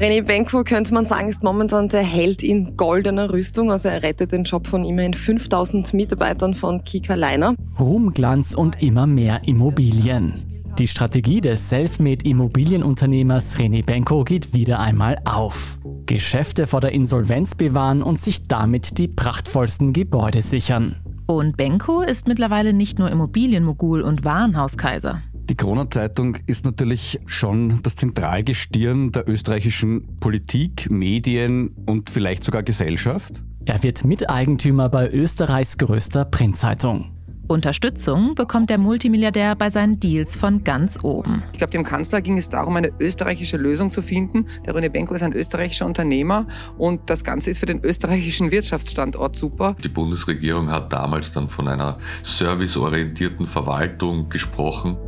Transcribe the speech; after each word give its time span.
René 0.00 0.22
Benko, 0.22 0.62
könnte 0.62 0.94
man 0.94 1.06
sagen, 1.06 1.28
ist 1.28 1.42
momentan 1.42 1.88
der 1.88 2.04
Held 2.04 2.44
in 2.44 2.76
goldener 2.76 3.32
Rüstung. 3.32 3.72
Also 3.72 3.88
er 3.88 4.04
rettet 4.04 4.30
den 4.30 4.44
Job 4.44 4.68
von 4.68 4.84
immerhin 4.84 5.12
5000 5.12 5.92
Mitarbeitern 5.92 6.54
von 6.54 6.84
Kika 6.84 7.16
Leiner. 7.16 7.56
Ruhm, 7.80 8.12
Glanz 8.12 8.54
und 8.54 8.80
immer 8.80 9.08
mehr 9.08 9.42
Immobilien. 9.46 10.34
Die 10.78 10.86
Strategie 10.86 11.40
des 11.40 11.68
Selfmade-Immobilienunternehmers 11.68 13.56
René 13.56 13.84
Benko 13.84 14.22
geht 14.22 14.54
wieder 14.54 14.78
einmal 14.78 15.18
auf. 15.24 15.80
Geschäfte 16.06 16.68
vor 16.68 16.80
der 16.80 16.92
Insolvenz 16.92 17.56
bewahren 17.56 18.00
und 18.00 18.20
sich 18.20 18.46
damit 18.46 18.98
die 18.98 19.08
prachtvollsten 19.08 19.92
Gebäude 19.92 20.42
sichern. 20.42 20.94
Und 21.26 21.56
Benko 21.56 22.02
ist 22.02 22.28
mittlerweile 22.28 22.72
nicht 22.72 23.00
nur 23.00 23.10
Immobilienmogul 23.10 24.02
und 24.02 24.24
Warenhauskaiser. 24.24 25.22
Die 25.48 25.56
Corona-Zeitung 25.56 26.36
ist 26.46 26.66
natürlich 26.66 27.20
schon 27.24 27.80
das 27.82 27.96
Zentralgestirn 27.96 29.12
der 29.12 29.26
österreichischen 29.26 30.18
Politik, 30.20 30.90
Medien 30.90 31.70
und 31.86 32.10
vielleicht 32.10 32.44
sogar 32.44 32.62
Gesellschaft. 32.62 33.42
Er 33.64 33.82
wird 33.82 34.04
Miteigentümer 34.04 34.90
bei 34.90 35.10
Österreichs 35.10 35.78
größter 35.78 36.26
Printzeitung. 36.26 37.14
Unterstützung 37.48 38.34
bekommt 38.34 38.68
der 38.68 38.76
Multimilliardär 38.76 39.56
bei 39.56 39.70
seinen 39.70 39.96
Deals 39.96 40.36
von 40.36 40.64
ganz 40.64 41.02
oben. 41.02 41.42
Ich 41.52 41.58
glaube, 41.58 41.70
dem 41.70 41.82
Kanzler 41.82 42.20
ging 42.20 42.36
es 42.36 42.50
darum, 42.50 42.76
eine 42.76 42.90
österreichische 43.00 43.56
Lösung 43.56 43.90
zu 43.90 44.02
finden. 44.02 44.44
Der 44.66 44.74
René 44.74 44.90
Benko 44.90 45.14
ist 45.14 45.22
ein 45.22 45.32
österreichischer 45.32 45.86
Unternehmer 45.86 46.46
und 46.76 47.08
das 47.08 47.24
Ganze 47.24 47.48
ist 47.48 47.58
für 47.58 47.64
den 47.64 47.82
österreichischen 47.82 48.50
Wirtschaftsstandort 48.50 49.34
super. 49.34 49.76
Die 49.82 49.88
Bundesregierung 49.88 50.68
hat 50.70 50.92
damals 50.92 51.32
dann 51.32 51.48
von 51.48 51.68
einer 51.68 51.96
serviceorientierten 52.22 53.46
Verwaltung 53.46 54.28
gesprochen. 54.28 54.98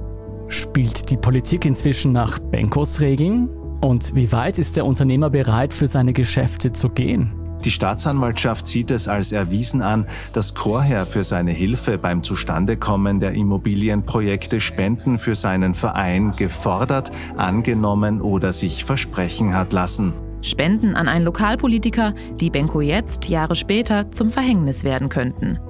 Spielt 0.51 1.09
die 1.11 1.17
Politik 1.17 1.65
inzwischen 1.65 2.11
nach 2.11 2.41
Benkos 2.41 3.01
Regeln? 3.01 3.49
Und 3.81 4.17
wie 4.17 4.33
weit 4.33 4.59
ist 4.59 4.77
der 4.77 4.85
Unternehmer 4.85 5.31
bereit, 5.31 5.73
für 5.73 5.87
seine 5.87 6.13
Geschäfte 6.13 6.73
zu 6.73 6.89
gehen? 6.89 7.33
Die 7.65 7.71
Staatsanwaltschaft 7.71 8.67
sieht 8.67 8.91
es 8.91 9.07
als 9.07 9.31
erwiesen 9.31 9.81
an, 9.81 10.07
dass 10.33 10.55
Chorherr 10.55 11.07
für 11.07 11.23
seine 11.23 11.53
Hilfe 11.53 11.99
beim 11.99 12.25
Zustandekommen 12.25 13.21
der 13.21 13.33
Immobilienprojekte 13.33 14.61
Spenden 14.61 15.21
für 15.21 15.37
seinen 15.37 15.75
Verein 15.75 16.33
gefordert, 16.33 17.13
angenommen 17.37 18.21
oder 18.21 18.53
sich 18.53 18.85
versprechen 18.85 19.55
hat 19.55 19.73
lassen. 19.73 20.15
Spenden 20.43 20.97
an 20.97 21.07
einen 21.07 21.27
Lokalpolitiker, 21.27 22.13
die 22.41 22.51
Benko 22.51 22.81
jetzt, 22.81 23.29
Jahre 23.29 23.55
später, 23.55 24.11
zum 24.11 24.33
Verhängnis 24.33 24.83
werden 24.83 25.11
könnten. 25.11 25.61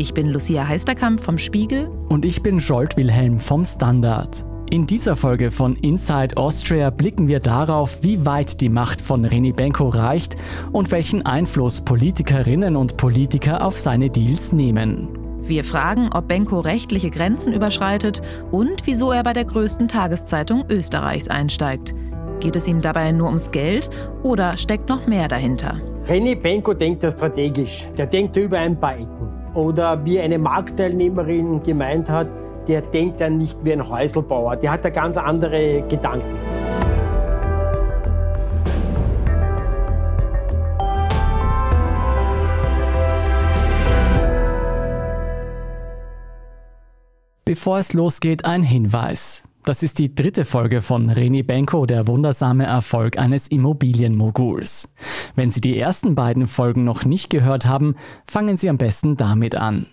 Ich 0.00 0.14
bin 0.14 0.28
Lucia 0.28 0.66
Heisterkamp 0.66 1.20
vom 1.20 1.36
Spiegel. 1.36 1.86
Und 2.08 2.24
ich 2.24 2.42
bin 2.42 2.56
Jolt 2.56 2.96
Wilhelm 2.96 3.38
vom 3.38 3.66
Standard. 3.66 4.46
In 4.70 4.86
dieser 4.86 5.14
Folge 5.14 5.50
von 5.50 5.76
Inside 5.76 6.38
Austria 6.38 6.88
blicken 6.88 7.28
wir 7.28 7.38
darauf, 7.38 8.02
wie 8.02 8.24
weit 8.24 8.62
die 8.62 8.70
Macht 8.70 9.02
von 9.02 9.26
René 9.26 9.54
Benko 9.54 9.90
reicht 9.90 10.36
und 10.72 10.90
welchen 10.90 11.26
Einfluss 11.26 11.82
Politikerinnen 11.82 12.76
und 12.76 12.96
Politiker 12.96 13.62
auf 13.62 13.78
seine 13.78 14.08
Deals 14.08 14.54
nehmen. 14.54 15.18
Wir 15.42 15.64
fragen, 15.64 16.08
ob 16.14 16.28
Benko 16.28 16.60
rechtliche 16.60 17.10
Grenzen 17.10 17.52
überschreitet 17.52 18.22
und 18.50 18.86
wieso 18.86 19.12
er 19.12 19.22
bei 19.22 19.34
der 19.34 19.44
größten 19.44 19.86
Tageszeitung 19.86 20.64
Österreichs 20.70 21.28
einsteigt. 21.28 21.94
Geht 22.40 22.56
es 22.56 22.66
ihm 22.66 22.80
dabei 22.80 23.12
nur 23.12 23.26
ums 23.26 23.50
Geld 23.50 23.90
oder 24.22 24.56
steckt 24.56 24.88
noch 24.88 25.06
mehr 25.06 25.28
dahinter? 25.28 25.78
René 26.08 26.40
Benko 26.40 26.72
denkt 26.72 27.02
ja 27.02 27.10
strategisch. 27.10 27.86
Der 27.98 28.06
denkt 28.06 28.34
über 28.36 28.58
ein 28.58 28.80
paar 28.80 28.94
Ecken. 28.94 29.19
Oder 29.54 30.04
wie 30.04 30.20
eine 30.20 30.38
Marktteilnehmerin 30.38 31.62
gemeint 31.62 32.08
hat, 32.08 32.28
der 32.68 32.82
denkt 32.82 33.20
dann 33.20 33.38
nicht 33.38 33.56
wie 33.64 33.72
ein 33.72 33.88
Häuselbauer, 33.88 34.56
der 34.56 34.72
hat 34.72 34.84
da 34.84 34.90
ganz 34.90 35.16
andere 35.16 35.82
Gedanken. 35.88 36.38
Bevor 47.44 47.78
es 47.78 47.92
losgeht, 47.94 48.44
ein 48.44 48.62
Hinweis. 48.62 49.42
Das 49.64 49.82
ist 49.82 49.98
die 49.98 50.14
dritte 50.14 50.46
Folge 50.46 50.80
von 50.80 51.10
Reni 51.10 51.42
Benko, 51.42 51.84
der 51.84 52.06
wundersame 52.06 52.64
Erfolg 52.64 53.18
eines 53.18 53.48
Immobilienmoguls. 53.48 54.88
Wenn 55.34 55.50
Sie 55.50 55.60
die 55.60 55.78
ersten 55.78 56.14
beiden 56.14 56.46
Folgen 56.46 56.84
noch 56.84 57.04
nicht 57.04 57.28
gehört 57.28 57.66
haben, 57.66 57.94
fangen 58.26 58.56
Sie 58.56 58.70
am 58.70 58.78
besten 58.78 59.16
damit 59.16 59.54
an. 59.54 59.86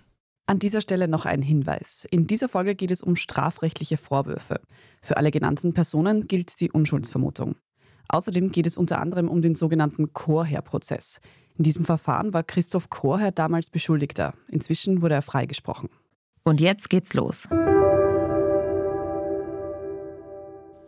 An 0.45 0.59
dieser 0.59 0.79
Stelle 0.79 1.09
noch 1.09 1.25
ein 1.25 1.41
Hinweis. 1.41 2.07
In 2.09 2.27
dieser 2.27 2.47
Folge 2.47 2.75
geht 2.75 2.91
es 2.91 3.01
um 3.01 3.17
strafrechtliche 3.17 3.97
Vorwürfe. 3.97 4.61
Für 5.01 5.17
alle 5.17 5.31
genannten 5.31 5.73
Personen 5.73 6.29
gilt 6.29 6.61
die 6.61 6.71
Unschuldsvermutung. 6.71 7.55
Außerdem 8.07 8.53
geht 8.53 8.67
es 8.67 8.77
unter 8.77 9.01
anderem 9.01 9.27
um 9.27 9.41
den 9.41 9.55
sogenannten 9.55 10.13
Chorherr-Prozess. 10.13 11.19
In 11.57 11.63
diesem 11.63 11.83
Verfahren 11.83 12.33
war 12.33 12.43
Christoph 12.43 12.89
Chorherr 12.89 13.33
damals 13.33 13.69
Beschuldigter. 13.69 14.33
Inzwischen 14.47 15.01
wurde 15.01 15.15
er 15.15 15.21
freigesprochen. 15.21 15.89
Und 16.45 16.61
jetzt 16.61 16.89
geht's 16.89 17.13
los. 17.13 17.45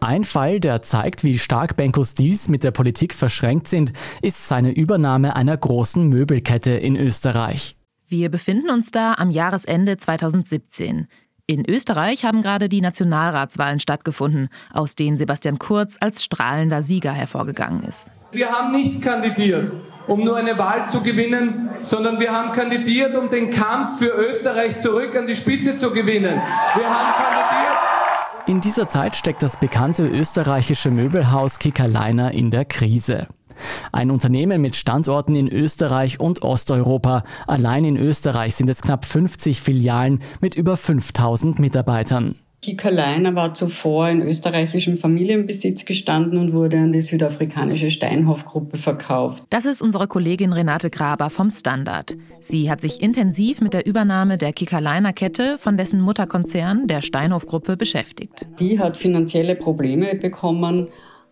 Ein 0.02 0.24
Fall, 0.24 0.62
der 0.62 0.82
zeigt, 0.82 1.26
wie 1.26 1.38
stark 1.38 1.76
Benkos 1.76 2.14
Deals 2.14 2.48
mit 2.48 2.64
der 2.64 2.72
Politik 2.72 3.14
verschränkt 3.14 3.68
sind, 3.68 3.92
ist 4.22 4.48
seine 4.48 4.72
Übernahme 4.72 5.36
einer 5.36 5.58
großen 5.58 6.08
Möbelkette 6.08 6.72
in 6.72 6.96
Österreich. 6.96 7.76
Wir 8.08 8.30
befinden 8.30 8.70
uns 8.70 8.92
da 8.92 9.16
am 9.16 9.30
Jahresende 9.30 9.98
2017. 9.98 11.08
In 11.48 11.70
Österreich 11.70 12.24
haben 12.24 12.42
gerade 12.42 12.70
die 12.70 12.80
Nationalratswahlen 12.80 13.82
stattgefunden, 13.82 14.48
aus 14.72 14.96
denen 14.96 15.18
Sebastian 15.18 15.60
Kurz 15.60 15.98
als 16.00 16.24
strahlender 16.24 16.82
Sieger 16.82 17.12
hervorgegangen 17.12 17.84
ist. 17.84 18.08
Wir 18.32 18.50
haben 18.50 18.72
nicht 18.72 19.02
kandidiert, 19.02 19.74
um 20.08 20.24
nur 20.24 20.38
eine 20.38 20.58
Wahl 20.58 20.88
zu 20.88 21.02
gewinnen, 21.02 21.70
sondern 21.82 22.20
wir 22.20 22.32
haben 22.32 22.54
kandidiert, 22.54 23.16
um 23.18 23.30
den 23.30 23.52
Kampf 23.52 24.00
für 24.00 24.12
Österreich 24.12 24.80
zurück 24.80 25.16
an 25.18 25.28
die 25.28 25.36
Spitze 25.36 25.76
zu 25.76 25.92
gewinnen. 25.92 26.42
Wir 26.76 26.90
haben 26.90 27.14
kandidiert. 27.14 27.49
In 28.50 28.62
dieser 28.62 28.88
Zeit 28.88 29.16
steckt 29.16 29.44
das 29.44 29.60
bekannte 29.60 30.08
österreichische 30.08 30.90
Möbelhaus 30.90 31.60
Kickerleiner 31.60 32.32
in 32.32 32.50
der 32.50 32.66
Krise. 32.66 33.28
Ein 33.92 34.10
Unternehmen 34.10 34.60
mit 34.60 34.76
Standorten 34.76 35.36
in 35.36 35.48
Österreich 35.48 36.20
und 36.20 36.42
Osteuropa. 36.42 37.26
Allein 37.46 37.86
in 37.86 37.96
Österreich 37.96 38.56
sind 38.56 38.68
es 38.68 38.82
knapp 38.82 39.06
50 39.06 39.62
Filialen 39.62 40.24
mit 40.42 40.56
über 40.56 40.78
5000 40.78 41.60
Mitarbeitern. 41.60 42.40
Kika 42.62 42.90
Leiner 42.90 43.36
war 43.36 43.54
zuvor 43.54 44.10
in 44.10 44.22
österreichischem 44.22 44.98
Familienbesitz 44.98 45.86
gestanden 45.86 46.38
und 46.38 46.52
wurde 46.52 46.78
an 46.78 46.92
die 46.92 47.02
südafrikanische 47.02 47.90
Steinhoff-Gruppe 47.90 48.78
verkauft. 48.78 49.44
Das 49.50 49.66
ist 49.66 49.82
unsere 49.82 50.10
Kollegin 50.10 50.52
Renate 50.52 50.90
Graber 50.90 51.30
vom 51.30 51.52
Standard. 51.52 52.18
Sie 52.42 52.70
hat 52.70 52.82
sich 52.82 53.02
intensiv 53.02 53.62
mit 53.62 53.74
der 53.74 53.86
Übernahme 53.86 54.38
der 54.38 54.52
Kika 54.52 54.80
Leiner 54.80 55.14
Kette 55.14 55.58
von 55.58 55.78
dessen 55.78 56.02
Mutterkonzern, 56.02 56.88
der 56.88 57.02
Steinhoff-Gruppe, 57.02 57.78
beschäftigt. 57.78 58.46
Die 58.60 58.78
hat 58.78 58.98
finanzielle 58.98 59.56
Probleme 59.56 60.16
bekommen 60.16 60.90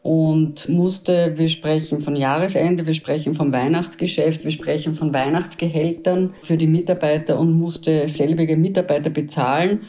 und 0.07 0.69
musste, 0.69 1.34
wir 1.35 1.50
sprechen 1.50 2.00
von 2.00 2.16
Jahresende, 2.16 2.88
wir 2.88 2.94
sprechen 2.94 3.34
vom 3.34 3.51
Weihnachtsgeschäft, 3.51 4.45
wir 4.45 4.51
sprechen 4.51 4.94
von 4.94 5.13
Weihnachtsgehältern 5.13 6.34
für 6.44 6.56
die 6.56 6.66
Mitarbeiter 6.66 7.38
und 7.38 7.51
musste 7.51 8.07
selbige 8.07 8.56
Mitarbeiter 8.56 9.09
bezahlen. 9.09 9.81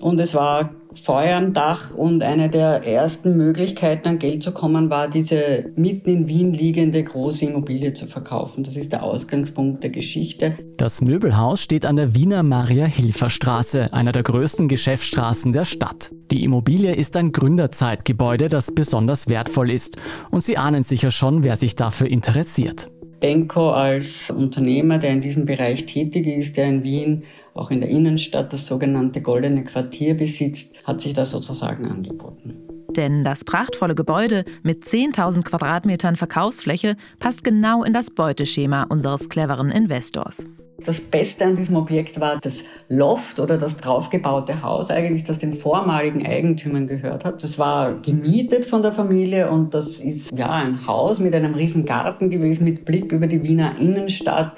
Und 0.00 0.20
es 0.20 0.34
war 0.34 0.70
Feuer 1.04 1.36
am 1.36 1.52
Dach 1.52 1.94
und 1.94 2.22
eine 2.22 2.50
der 2.50 2.86
ersten 2.86 3.36
Möglichkeiten, 3.36 4.08
an 4.08 4.18
Geld 4.18 4.42
zu 4.42 4.52
kommen, 4.52 4.90
war 4.90 5.08
diese 5.08 5.72
mitten 5.76 6.10
in 6.10 6.28
Wien 6.28 6.52
liegende 6.52 7.02
große 7.02 7.46
Immobilie 7.46 7.92
zu 7.92 8.06
verkaufen. 8.06 8.64
Das 8.64 8.76
ist 8.76 8.92
der 8.92 9.02
Ausgangspunkt 9.02 9.82
der 9.82 9.90
Geschichte. 9.90 10.58
Das 10.76 11.00
Möbelhaus 11.00 11.62
steht 11.62 11.84
an 11.84 11.96
der 11.96 12.14
Wiener 12.14 12.42
Maria-Hilfer-Straße, 12.42 13.92
einer 13.92 14.12
der 14.12 14.22
größten 14.22 14.68
Geschäftsstraßen 14.68 15.52
der 15.52 15.64
Stadt. 15.64 16.10
Die 16.30 16.44
Immobilie 16.44 16.94
ist 16.94 17.16
ein 17.16 17.32
Gründerzeitgebäude, 17.32 18.48
das 18.48 18.74
besonders 18.74 19.28
wertvoll 19.28 19.70
ist. 19.70 19.96
Und 20.30 20.44
Sie 20.44 20.58
ahnen 20.58 20.82
sicher 20.82 21.10
schon, 21.10 21.44
wer 21.44 21.56
sich 21.56 21.74
dafür 21.74 22.08
interessiert. 22.08 22.88
Benko 23.20 23.70
als 23.70 24.30
Unternehmer, 24.30 24.98
der 24.98 25.10
in 25.10 25.20
diesem 25.20 25.44
Bereich 25.44 25.86
tätig 25.86 26.26
ist, 26.26 26.56
der 26.56 26.66
in 26.66 26.84
Wien 26.84 27.24
auch 27.54 27.70
in 27.70 27.80
der 27.80 27.90
Innenstadt 27.90 28.52
das 28.52 28.66
sogenannte 28.66 29.20
Goldene 29.22 29.64
Quartier 29.64 30.16
besitzt, 30.16 30.70
hat 30.84 31.00
sich 31.00 31.14
das 31.14 31.30
sozusagen 31.30 31.86
angeboten. 31.86 32.56
Denn 32.96 33.22
das 33.22 33.44
prachtvolle 33.44 33.94
Gebäude 33.94 34.44
mit 34.62 34.84
10.000 34.84 35.42
Quadratmetern 35.42 36.16
Verkaufsfläche 36.16 36.96
passt 37.18 37.44
genau 37.44 37.84
in 37.84 37.92
das 37.92 38.10
Beuteschema 38.10 38.84
unseres 38.84 39.28
cleveren 39.28 39.70
Investors. 39.70 40.46
Das 40.84 41.00
Beste 41.00 41.44
an 41.44 41.56
diesem 41.56 41.74
Objekt 41.74 42.20
war 42.20 42.38
das 42.40 42.62
Loft 42.88 43.40
oder 43.40 43.58
das 43.58 43.76
draufgebaute 43.76 44.62
Haus 44.62 44.90
eigentlich, 44.90 45.24
das 45.24 45.40
den 45.40 45.52
vormaligen 45.52 46.24
Eigentümern 46.24 46.86
gehört 46.86 47.24
hat. 47.24 47.42
Das 47.42 47.58
war 47.58 48.00
gemietet 48.00 48.64
von 48.64 48.82
der 48.82 48.92
Familie 48.92 49.50
und 49.50 49.74
das 49.74 49.98
ist 49.98 50.30
ja 50.38 50.50
ein 50.50 50.86
Haus 50.86 51.18
mit 51.18 51.34
einem 51.34 51.54
riesen 51.54 51.84
Garten 51.84 52.30
gewesen 52.30 52.62
mit 52.62 52.84
Blick 52.84 53.10
über 53.10 53.26
die 53.26 53.42
Wiener 53.42 53.76
Innenstadt. 53.76 54.52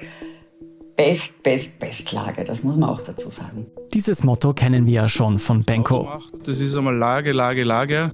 Best, 0.97 1.43
best, 1.43 1.79
best 1.79 2.13
Lage, 2.13 2.45
das 2.45 2.63
muss 2.63 2.77
man 2.77 2.91
auch 2.91 3.03
dazu 3.03 3.31
sagen. 3.31 3.67
Dieses 3.95 4.23
Motto 4.23 4.53
kennen 4.53 4.87
wir 4.87 4.93
ja 4.93 5.09
schon 5.09 5.39
von 5.39 5.63
Benko. 5.63 6.09
Das 6.45 6.61
ist 6.61 6.77
einmal 6.77 6.97
Lage, 6.97 7.33
Lage, 7.33 7.65
Lage. 7.65 8.13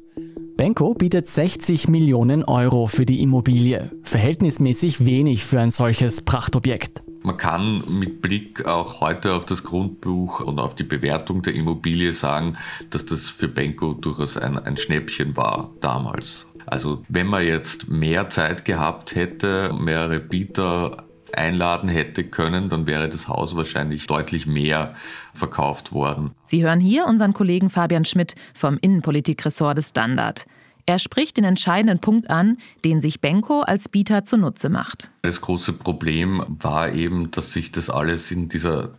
Benko 0.56 0.94
bietet 0.94 1.26
60 1.26 1.88
Millionen 1.88 2.43
Euro 2.44 2.87
für 2.87 3.05
die 3.05 3.20
Immobilie. 3.20 3.90
Verhältnismäßig 4.02 5.05
wenig 5.05 5.44
für 5.44 5.61
ein 5.61 5.70
solches 5.70 6.23
Prachtobjekt. 6.23 7.02
Man 7.23 7.37
kann 7.37 7.82
mit 7.88 8.23
Blick 8.23 8.67
auch 8.67 9.00
heute 9.00 9.34
auf 9.34 9.44
das 9.44 9.64
Grundbuch 9.64 10.40
und 10.40 10.61
auf 10.61 10.75
die 10.75 10.84
Bewertung 10.84 11.43
der 11.43 11.55
Immobilie 11.55 12.12
sagen, 12.12 12.56
dass 12.90 13.05
das 13.05 13.29
für 13.29 13.49
Benko 13.49 13.94
durchaus 13.94 14.37
ein, 14.37 14.58
ein 14.58 14.76
Schnäppchen 14.76 15.37
war 15.37 15.72
damals. 15.81 16.46
Also 16.67 17.02
wenn 17.08 17.26
man 17.26 17.44
jetzt 17.44 17.88
mehr 17.88 18.29
Zeit 18.29 18.64
gehabt 18.64 19.14
hätte, 19.14 19.75
mehrere 19.79 20.20
Bieter 20.20 21.06
einladen 21.37 21.88
hätte 21.88 22.25
können, 22.25 22.69
dann 22.69 22.87
wäre 22.87 23.09
das 23.09 23.29
Haus 23.29 23.56
wahrscheinlich 23.56 24.06
deutlich 24.06 24.47
mehr 24.47 24.94
verkauft 25.33 25.93
worden. 25.93 26.33
Sie 26.44 26.65
hören 26.65 26.81
hier 26.81 27.06
unseren 27.06 27.33
Kollegen 27.33 27.71
Fabian 27.71 28.05
Schmidt 28.05 28.35
vom 28.55 28.79
Innenpolitikressort 28.81 29.79
des 29.79 29.91
Standard. 29.91 30.47
Er 30.87 31.00
spricht 31.00 31.37
den 31.37 31.44
entscheidenden 31.44 31.99
Punkt 31.99 32.31
an, 32.31 32.59
den 32.85 33.00
sich 33.00 33.21
Benko 33.21 33.62
als 33.62 33.88
Bieter 33.88 34.25
zunutze 34.25 34.69
macht. 34.69 35.11
Das 35.23 35.41
große 35.41 35.73
Problem 35.73 36.44
war 36.47 36.93
eben, 36.93 37.33
dass 37.33 37.53
sich 37.53 37.73
das 37.73 37.91
alles 37.91 38.31
in 38.31 38.49
dieser 38.49 38.91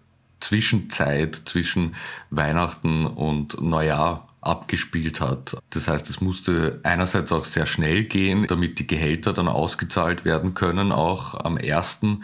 Zwischenzeit 0.42 1.36
zwischen 1.46 1.96
Weihnachten 2.30 3.06
und 3.06 3.62
Neujahr 3.62 4.27
abgespielt 4.42 5.22
hat. 5.22 5.58
Das 5.72 5.88
heißt, 5.88 6.10
es 6.10 6.22
musste 6.22 6.80
einerseits 6.84 7.32
auch 7.32 7.46
sehr 7.46 7.66
schnell 7.66 8.04
gehen, 8.04 8.46
damit 8.48 8.80
die 8.80 8.88
Gehälter 8.88 9.34
dann 9.34 9.48
ausgezahlt 9.48 10.26
werden 10.26 10.54
können, 10.54 10.92
auch 10.92 11.34
am 11.34 11.58
ersten. 11.58 12.24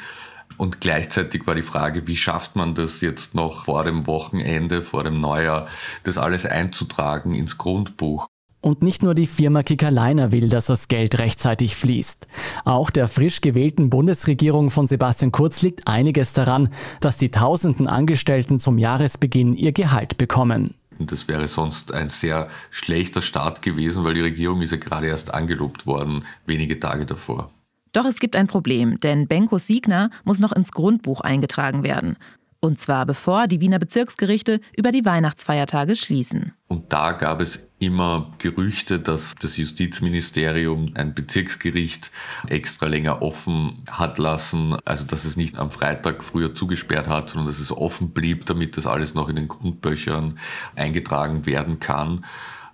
Und 0.57 0.81
gleichzeitig 0.81 1.48
war 1.48 1.56
die 1.56 1.63
Frage, 1.63 2.07
wie 2.07 2.15
schafft 2.15 2.56
man 2.56 2.75
das 2.75 3.01
jetzt 3.01 3.33
noch 3.36 3.65
vor 3.65 3.83
dem 3.83 4.06
Wochenende, 4.06 4.83
vor 4.83 5.04
dem 5.04 5.19
Neujahr, 5.19 5.68
das 6.04 6.18
alles 6.18 6.45
einzutragen 6.45 7.33
ins 7.33 7.57
Grundbuch. 7.57 8.27
Und 8.62 8.81
nicht 8.81 9.04
nur 9.04 9.13
die 9.13 9.25
Firma 9.25 9.62
Kickerleiner 9.62 10.31
will, 10.31 10.48
dass 10.48 10.68
das 10.68 10.88
Geld 10.88 11.19
rechtzeitig 11.19 11.75
fließt. 11.75 12.27
Auch 12.63 12.92
der 12.92 13.09
frisch 13.09 13.42
gewählten 13.42 13.89
Bundesregierung 13.89 14.69
von 14.69 14.88
Sebastian 14.88 15.33
Kurz 15.33 15.62
liegt 15.63 15.86
einiges 15.86 16.31
daran, 16.31 16.69
dass 17.01 17.18
die 17.18 17.30
tausenden 17.30 17.88
Angestellten 17.88 18.62
zum 18.62 18.77
Jahresbeginn 18.77 19.54
ihr 19.54 19.74
Gehalt 19.74 20.18
bekommen. 20.18 20.75
Und 21.00 21.12
das 21.12 21.28
wäre 21.28 21.48
sonst 21.48 21.94
ein 21.94 22.10
sehr 22.10 22.48
schlechter 22.72 23.22
Start 23.22 23.62
gewesen, 23.62 24.04
weil 24.04 24.13
die 24.13 24.22
Regierung 24.22 24.62
ist 24.62 24.72
ja 24.72 24.78
gerade 24.78 25.07
erst 25.07 25.34
angelobt 25.34 25.86
worden, 25.86 26.25
wenige 26.45 26.80
Tage 26.80 27.06
davor. 27.06 27.51
Doch 27.94 28.06
es 28.06 28.19
gibt 28.19 28.36
ein 28.36 28.48
Problem, 28.48 29.00
denn 29.00 29.28
Benko 29.28 29.60
Siegner 29.60 30.10
muss 30.24 30.40
noch 30.40 30.51
ins 30.51 30.72
Grundbuch 30.72 31.22
eingetragen 31.22 31.84
werden. 31.84 32.18
Und 32.60 32.80
zwar 32.80 33.06
bevor 33.06 33.48
die 33.48 33.60
Wiener 33.60 33.78
Bezirksgerichte 33.78 34.62
über 34.75 34.92
die 34.92 35.04
Weihnachtsfeiertage 35.04 35.95
schließen. 35.95 36.54
Und 36.68 36.94
da 36.94 37.12
gab 37.12 37.42
es 37.42 37.69
immer 37.85 38.31
Gerüchte, 38.39 39.00
dass 39.00 39.33
das 39.39 39.57
Justizministerium 39.57 40.91
ein 40.95 41.13
Bezirksgericht 41.13 42.12
extra 42.47 42.88
länger 42.88 43.21
offen 43.21 43.83
hat 43.89 44.18
lassen. 44.18 44.77
Also 44.85 45.06
dass 45.06 45.25
es 45.25 45.38
nicht 45.38 45.57
am 45.57 45.71
Freitag 45.71 46.24
früher 46.24 46.56
zugesperrt 46.56 47.07
hat, 47.07 47.30
sondern 47.30 47.47
dass 47.47 47.59
es 47.59 47.71
offen 47.71 48.12
blieb, 48.12 48.45
damit 48.45 48.77
das 48.77 48.88
alles 48.88 49.13
noch 49.13 49.30
in 49.30 49.35
den 49.35 49.47
Grundbüchern 49.47 50.39
eingetragen 50.75 51.45
werden 51.45 51.80
kann. 51.80 52.25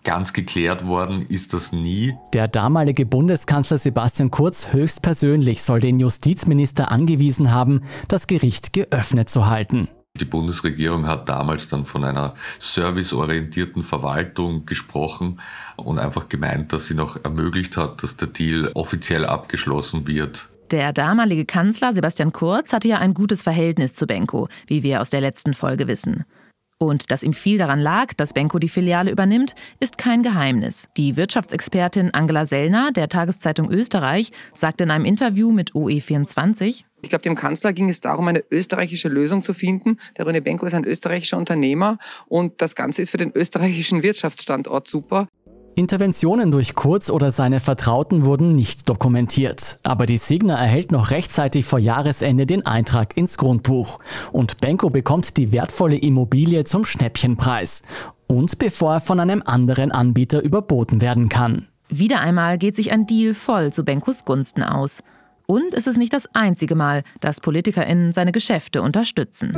Ganz 0.05 0.31
geklärt 0.31 0.85
worden 0.85 1.25
ist 1.27 1.53
das 1.53 1.73
nie. 1.73 2.15
Der 2.33 2.47
damalige 2.47 3.05
Bundeskanzler 3.05 3.77
Sebastian 3.77 4.31
Kurz 4.31 4.71
höchstpersönlich 4.71 5.61
soll 5.61 5.81
den 5.81 5.99
Justizminister 5.99 6.89
angewiesen 6.89 7.51
haben, 7.51 7.81
das 8.07 8.27
Gericht 8.27 8.71
geöffnet 8.71 9.27
zu 9.27 9.47
halten. 9.47 9.89
Die 10.19 10.25
Bundesregierung 10.25 11.07
hat 11.07 11.29
damals 11.29 11.67
dann 11.67 11.85
von 11.85 12.03
einer 12.03 12.35
serviceorientierten 12.59 13.83
Verwaltung 13.83 14.65
gesprochen 14.65 15.39
und 15.75 15.99
einfach 15.99 16.29
gemeint, 16.29 16.73
dass 16.73 16.87
sie 16.87 16.95
noch 16.95 17.23
ermöglicht 17.23 17.77
hat, 17.77 18.03
dass 18.03 18.17
der 18.17 18.27
Deal 18.27 18.71
offiziell 18.73 19.25
abgeschlossen 19.25 20.07
wird. 20.07 20.49
Der 20.71 20.93
damalige 20.93 21.45
Kanzler 21.45 21.93
Sebastian 21.93 22.31
Kurz 22.31 22.73
hatte 22.73 22.87
ja 22.87 22.99
ein 22.99 23.15
gutes 23.15 23.41
Verhältnis 23.41 23.93
zu 23.93 24.05
Benko, 24.05 24.49
wie 24.67 24.83
wir 24.83 25.01
aus 25.01 25.09
der 25.09 25.21
letzten 25.21 25.55
Folge 25.55 25.87
wissen. 25.87 26.25
Und 26.81 27.11
dass 27.11 27.23
ihm 27.23 27.33
viel 27.33 27.57
daran 27.57 27.81
lag, 27.81 28.13
dass 28.13 28.31
Benko 28.31 28.57
die 28.57 28.69
Filiale 28.69 29.11
übernimmt, 29.11 29.53
ist 29.81 29.97
kein 29.97 30.23
Geheimnis. 30.23 30.87
Die 30.95 31.17
Wirtschaftsexpertin 31.17 32.13
Angela 32.13 32.45
Sellner 32.45 32.93
der 32.93 33.09
Tageszeitung 33.09 33.69
Österreich 33.69 34.31
sagt 34.55 34.79
in 34.79 34.89
einem 34.89 35.03
Interview 35.03 35.51
mit 35.51 35.73
OE24, 35.73 36.85
ich 37.01 37.09
glaube, 37.09 37.21
dem 37.21 37.35
Kanzler 37.35 37.71
ging 37.71 37.87
es 37.87 38.01
darum, 38.01 38.27
eine 38.27 38.43
österreichische 38.51 39.07
Lösung 39.07 39.41
zu 39.41 39.53
finden. 39.53 39.97
Der 40.17 40.25
René 40.25 40.41
Benko 40.41 40.65
ist 40.65 40.73
ein 40.73 40.83
österreichischer 40.83 41.37
Unternehmer 41.37 41.97
und 42.27 42.61
das 42.61 42.75
Ganze 42.75 43.01
ist 43.01 43.09
für 43.09 43.17
den 43.17 43.31
österreichischen 43.33 44.03
Wirtschaftsstandort 44.03 44.87
super. 44.87 45.27
Interventionen 45.75 46.51
durch 46.51 46.75
Kurz 46.75 47.09
oder 47.09 47.31
seine 47.31 47.59
Vertrauten 47.59 48.25
wurden 48.25 48.53
nicht 48.55 48.89
dokumentiert. 48.89 49.79
Aber 49.83 50.05
die 50.05 50.17
Signa 50.17 50.57
erhält 50.57 50.91
noch 50.91 51.11
rechtzeitig 51.11 51.65
vor 51.65 51.79
Jahresende 51.79 52.45
den 52.45 52.65
Eintrag 52.65 53.15
ins 53.15 53.37
Grundbuch. 53.37 53.99
Und 54.31 54.59
Benko 54.59 54.89
bekommt 54.89 55.37
die 55.37 55.51
wertvolle 55.51 55.97
Immobilie 55.97 56.63
zum 56.63 56.85
Schnäppchenpreis. 56.85 57.81
Und 58.27 58.59
bevor 58.59 58.95
er 58.95 58.99
von 58.99 59.19
einem 59.19 59.41
anderen 59.45 59.91
Anbieter 59.91 60.41
überboten 60.41 61.01
werden 61.01 61.29
kann. 61.29 61.69
Wieder 61.89 62.21
einmal 62.21 62.57
geht 62.57 62.75
sich 62.75 62.91
ein 62.91 63.07
Deal 63.07 63.33
voll 63.33 63.73
zu 63.73 63.83
Benkos 63.83 64.25
Gunsten 64.25 64.63
aus. 64.63 65.01
Und 65.47 65.73
es 65.73 65.87
ist 65.87 65.97
nicht 65.97 66.13
das 66.13 66.27
einzige 66.35 66.75
Mal, 66.75 67.03
dass 67.21 67.41
PolitikerInnen 67.41 68.13
seine 68.13 68.31
Geschäfte 68.31 68.83
unterstützen. 68.83 69.57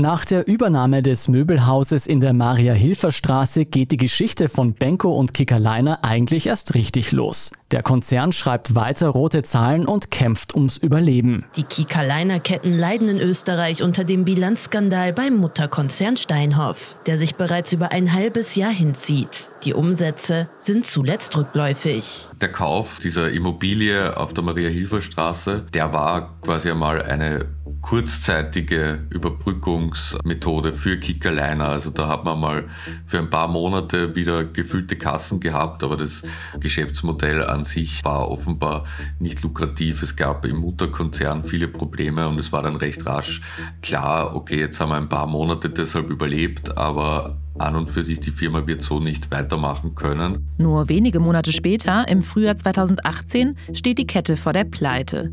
Nach 0.00 0.24
der 0.24 0.48
Übernahme 0.48 1.02
des 1.02 1.28
Möbelhauses 1.28 2.06
in 2.06 2.20
der 2.20 2.32
Maria-Hilfer-Straße 2.32 3.66
geht 3.66 3.92
die 3.92 3.98
Geschichte 3.98 4.48
von 4.48 4.72
Benko 4.72 5.14
und 5.14 5.34
Kickerleiner 5.34 6.02
eigentlich 6.02 6.46
erst 6.46 6.74
richtig 6.74 7.12
los. 7.12 7.52
Der 7.72 7.84
Konzern 7.84 8.32
schreibt 8.32 8.74
weiter 8.74 9.10
rote 9.10 9.44
Zahlen 9.44 9.86
und 9.86 10.10
kämpft 10.10 10.56
ums 10.56 10.76
Überleben. 10.76 11.46
Die 11.54 11.62
Kickerleiner-Ketten 11.62 12.76
leiden 12.76 13.06
in 13.06 13.20
Österreich 13.20 13.84
unter 13.84 14.02
dem 14.02 14.24
Bilanzskandal 14.24 15.12
beim 15.12 15.36
Mutterkonzern 15.36 16.16
Steinhoff, 16.16 16.96
der 17.06 17.16
sich 17.16 17.36
bereits 17.36 17.72
über 17.72 17.92
ein 17.92 18.12
halbes 18.12 18.56
Jahr 18.56 18.72
hinzieht. 18.72 19.52
Die 19.62 19.72
Umsätze 19.72 20.48
sind 20.58 20.84
zuletzt 20.84 21.36
rückläufig. 21.36 22.30
Der 22.40 22.50
Kauf 22.50 22.98
dieser 22.98 23.30
Immobilie 23.30 24.16
auf 24.16 24.34
der 24.34 24.42
Maria-Hilfer-Straße, 24.42 25.66
der 25.72 25.92
war 25.92 26.40
quasi 26.42 26.70
einmal 26.70 27.00
eine 27.02 27.46
kurzzeitige 27.82 29.06
Überbrückungsmethode 29.10 30.72
für 30.72 30.98
Kickerliner. 30.98 31.68
Also 31.68 31.90
da 31.90 32.08
hat 32.08 32.24
man 32.24 32.38
mal 32.38 32.64
für 33.06 33.18
ein 33.18 33.30
paar 33.30 33.48
Monate 33.48 34.14
wieder 34.14 34.44
gefüllte 34.44 34.96
Kassen 34.96 35.40
gehabt, 35.40 35.82
aber 35.82 35.96
das 35.96 36.22
Geschäftsmodell 36.58 37.44
an 37.44 37.59
sich 37.64 38.04
war 38.04 38.30
offenbar 38.30 38.84
nicht 39.18 39.42
lukrativ. 39.42 40.02
Es 40.02 40.16
gab 40.16 40.44
im 40.44 40.56
Mutterkonzern 40.56 41.44
viele 41.44 41.68
Probleme 41.68 42.28
und 42.28 42.38
es 42.38 42.52
war 42.52 42.62
dann 42.62 42.76
recht 42.76 43.06
rasch 43.06 43.42
klar, 43.82 44.34
okay, 44.36 44.58
jetzt 44.58 44.80
haben 44.80 44.90
wir 44.90 44.96
ein 44.96 45.08
paar 45.08 45.26
Monate 45.26 45.70
deshalb 45.70 46.10
überlebt, 46.10 46.76
aber 46.76 47.36
an 47.58 47.76
und 47.76 47.90
für 47.90 48.02
sich 48.02 48.20
die 48.20 48.30
Firma 48.30 48.66
wird 48.66 48.82
so 48.82 49.00
nicht 49.00 49.30
weitermachen 49.30 49.94
können. 49.94 50.48
Nur 50.58 50.88
wenige 50.88 51.20
Monate 51.20 51.52
später, 51.52 52.08
im 52.08 52.22
Frühjahr 52.22 52.56
2018, 52.56 53.56
steht 53.72 53.98
die 53.98 54.06
Kette 54.06 54.36
vor 54.36 54.52
der 54.52 54.64
Pleite. 54.64 55.32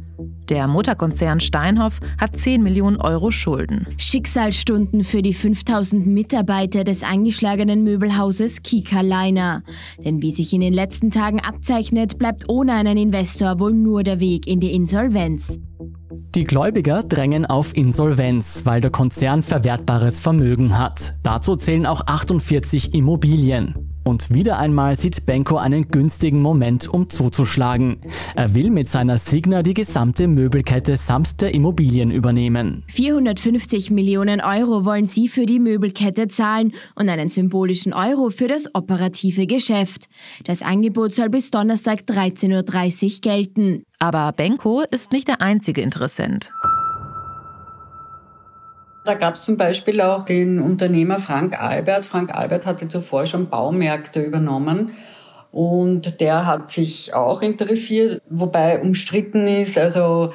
Der 0.49 0.67
Mutterkonzern 0.67 1.41
Steinhoff 1.41 1.99
hat 2.17 2.37
10 2.37 2.63
Millionen 2.63 2.97
Euro 2.97 3.31
Schulden. 3.31 3.85
Schicksalsstunden 3.97 5.03
für 5.03 5.21
die 5.21 5.33
5000 5.33 6.07
Mitarbeiter 6.07 6.85
des 6.85 7.03
eingeschlagenen 7.03 7.83
Möbelhauses 7.83 8.63
Kika 8.63 9.01
Liner. 9.01 9.63
Denn 10.03 10.21
wie 10.21 10.31
sich 10.31 10.53
in 10.53 10.61
den 10.61 10.73
letzten 10.73 11.11
Tagen 11.11 11.41
abzeichnet, 11.41 12.17
bleibt 12.17 12.47
ohne 12.49 12.73
einen 12.73 12.97
Investor 12.97 13.59
wohl 13.59 13.73
nur 13.73 14.03
der 14.03 14.21
Weg 14.21 14.47
in 14.47 14.61
die 14.61 14.73
Insolvenz. 14.73 15.59
Die 16.09 16.45
Gläubiger 16.45 17.03
drängen 17.03 17.45
auf 17.45 17.75
Insolvenz, 17.75 18.61
weil 18.65 18.79
der 18.79 18.91
Konzern 18.91 19.41
verwertbares 19.41 20.19
Vermögen 20.19 20.77
hat. 20.77 21.15
Dazu 21.23 21.55
zählen 21.55 21.85
auch 21.85 22.05
48 22.05 22.93
Immobilien. 22.93 23.96
Und 24.07 24.33
wieder 24.33 24.57
einmal 24.57 24.97
sieht 24.97 25.25
Benko 25.25 25.57
einen 25.57 25.89
günstigen 25.89 26.41
Moment, 26.41 26.87
um 26.87 27.09
zuzuschlagen. 27.09 27.99
Er 28.35 28.55
will 28.55 28.71
mit 28.71 28.87
seiner 28.87 29.17
Signa 29.17 29.63
die 29.63 29.73
gesamte 29.73 30.29
Möbelkette 30.29 30.95
samt 30.95 31.41
der 31.41 31.53
Immobilien 31.53 32.09
übernehmen. 32.09 32.85
450 32.87 33.91
Millionen 33.91 34.39
Euro 34.39 34.85
wollen 34.85 35.07
sie 35.07 35.27
für 35.27 35.45
die 35.45 35.59
Möbelkette 35.59 36.29
zahlen 36.29 36.71
und 36.95 37.09
einen 37.09 37.27
symbolischen 37.27 37.91
Euro 37.91 38.29
für 38.29 38.47
das 38.47 38.73
operative 38.73 39.45
Geschäft. 39.45 40.07
Das 40.45 40.61
Angebot 40.61 41.13
soll 41.13 41.27
bis 41.29 41.51
Donnerstag 41.51 42.03
13.30 42.07 43.15
Uhr 43.15 43.21
gelten. 43.21 43.83
Aber 43.99 44.31
Benko 44.31 44.83
ist 44.89 45.11
nicht 45.11 45.27
der 45.27 45.41
einzige 45.41 45.81
Interessent. 45.81 46.53
Da 49.07 49.13
gab 49.13 49.35
es 49.35 49.43
zum 49.43 49.55
Beispiel 49.55 50.01
auch 50.01 50.25
den 50.25 50.59
Unternehmer 50.59 51.19
Frank 51.19 51.57
Albert. 51.57 52.05
Frank 52.05 52.35
Albert 52.35 52.65
hatte 52.65 52.89
zuvor 52.89 53.25
schon 53.25 53.49
Baumärkte 53.49 54.21
übernommen. 54.21 54.91
Und 55.51 56.19
der 56.19 56.45
hat 56.45 56.71
sich 56.71 57.13
auch 57.13 57.41
interessiert, 57.41 58.21
wobei 58.29 58.81
umstritten 58.81 59.47
ist, 59.47 59.77
also 59.77 60.33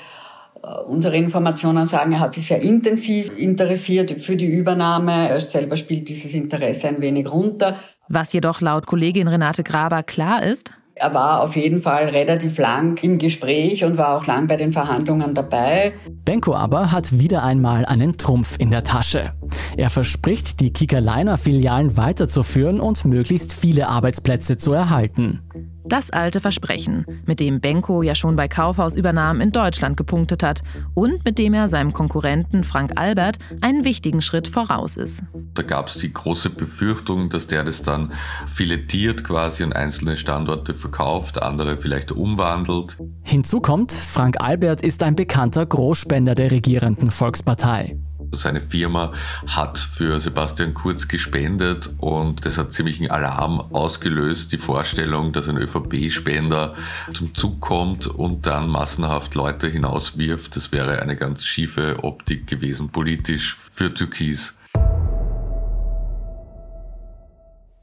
Unsere 0.86 1.16
Informationen 1.16 1.86
sagen, 1.86 2.12
er 2.12 2.20
hat 2.20 2.34
sich 2.34 2.46
sehr 2.46 2.62
intensiv 2.62 3.36
interessiert 3.36 4.22
für 4.22 4.36
die 4.36 4.46
Übernahme. 4.46 5.28
Er 5.28 5.40
selber 5.40 5.76
spielt 5.76 6.08
dieses 6.08 6.34
Interesse 6.34 6.86
ein 6.86 7.00
wenig 7.00 7.28
runter. 7.28 7.76
Was 8.08 8.32
jedoch 8.32 8.60
laut 8.60 8.86
Kollegin 8.86 9.26
Renate 9.26 9.64
Graber 9.64 10.04
klar 10.04 10.44
ist, 10.44 10.72
er 10.94 11.14
war 11.14 11.42
auf 11.42 11.56
jeden 11.56 11.80
Fall 11.80 12.10
relativ 12.10 12.58
lang 12.58 13.02
im 13.02 13.18
Gespräch 13.18 13.84
und 13.84 13.96
war 13.96 14.16
auch 14.16 14.26
lang 14.26 14.46
bei 14.46 14.56
den 14.56 14.72
Verhandlungen 14.72 15.34
dabei. 15.34 15.94
Benko 16.24 16.54
aber 16.54 16.92
hat 16.92 17.18
wieder 17.18 17.42
einmal 17.42 17.84
einen 17.86 18.18
Trumpf 18.18 18.56
in 18.58 18.70
der 18.70 18.84
Tasche. 18.84 19.32
Er 19.76 19.90
verspricht, 19.90 20.60
die 20.60 20.72
Kickerliner-Filialen 20.72 21.96
weiterzuführen 21.96 22.80
und 22.80 23.04
möglichst 23.04 23.54
viele 23.54 23.88
Arbeitsplätze 23.88 24.56
zu 24.56 24.72
erhalten. 24.72 25.42
Das 25.84 26.10
alte 26.10 26.40
Versprechen, 26.40 27.04
mit 27.26 27.40
dem 27.40 27.60
Benko 27.60 28.02
ja 28.02 28.14
schon 28.14 28.36
bei 28.36 28.48
Kaufhausübernahmen 28.48 29.42
in 29.42 29.52
Deutschland 29.52 29.96
gepunktet 29.96 30.42
hat 30.42 30.62
und 30.94 31.24
mit 31.24 31.38
dem 31.38 31.54
er 31.54 31.68
seinem 31.68 31.92
Konkurrenten 31.92 32.64
Frank 32.64 32.92
Albert 32.96 33.38
einen 33.60 33.84
wichtigen 33.84 34.22
Schritt 34.22 34.48
voraus 34.48 34.96
ist. 34.96 35.22
Da 35.54 35.62
gab 35.62 35.88
es 35.88 35.94
die 35.94 36.12
große 36.12 36.50
Befürchtung, 36.50 37.28
dass 37.30 37.46
der 37.46 37.64
das 37.64 37.82
dann 37.82 38.12
filetiert 38.46 39.24
quasi 39.24 39.62
an 39.64 39.72
einzelne 39.72 40.16
Standorte 40.16 40.74
verkauft, 40.74 41.42
andere 41.42 41.76
vielleicht 41.76 42.12
umwandelt. 42.12 42.96
Hinzu 43.22 43.60
kommt, 43.60 43.92
Frank 43.92 44.40
Albert 44.40 44.82
ist 44.82 45.02
ein 45.02 45.16
bekannter 45.16 45.66
Großspender 45.66 46.34
der 46.34 46.50
regierenden 46.50 47.10
Volkspartei. 47.10 47.96
Seine 48.32 48.60
Firma 48.60 49.12
hat 49.46 49.78
für 49.78 50.20
Sebastian 50.20 50.74
Kurz 50.74 51.06
gespendet 51.06 51.90
und 51.98 52.44
das 52.46 52.58
hat 52.58 52.72
ziemlichen 52.72 53.10
Alarm 53.10 53.60
ausgelöst, 53.72 54.52
die 54.52 54.58
Vorstellung, 54.58 55.32
dass 55.32 55.48
ein 55.48 55.58
ÖVP-Spender 55.58 56.74
zum 57.12 57.34
Zug 57.34 57.60
kommt 57.60 58.06
und 58.06 58.46
dann 58.46 58.68
massenhaft 58.68 59.34
Leute 59.34 59.68
hinauswirft. 59.68 60.56
Das 60.56 60.72
wäre 60.72 61.02
eine 61.02 61.16
ganz 61.16 61.44
schiefe 61.44 62.02
Optik 62.02 62.46
gewesen, 62.46 62.88
politisch 62.88 63.56
für 63.58 63.92
Türkis. 63.92 64.54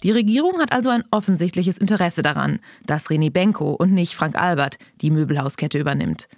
Die 0.01 0.11
Regierung 0.11 0.59
hat 0.59 0.71
also 0.71 0.89
ein 0.89 1.03
offensichtliches 1.11 1.77
Interesse 1.77 2.21
daran, 2.21 2.59
dass 2.85 3.09
René 3.09 3.31
Benko 3.31 3.73
und 3.73 3.93
nicht 3.93 4.15
Frank 4.15 4.37
Albert 4.37 4.77
die 5.01 5.11
Möbelhauskette 5.11 5.77
übernimmt. 5.77 6.29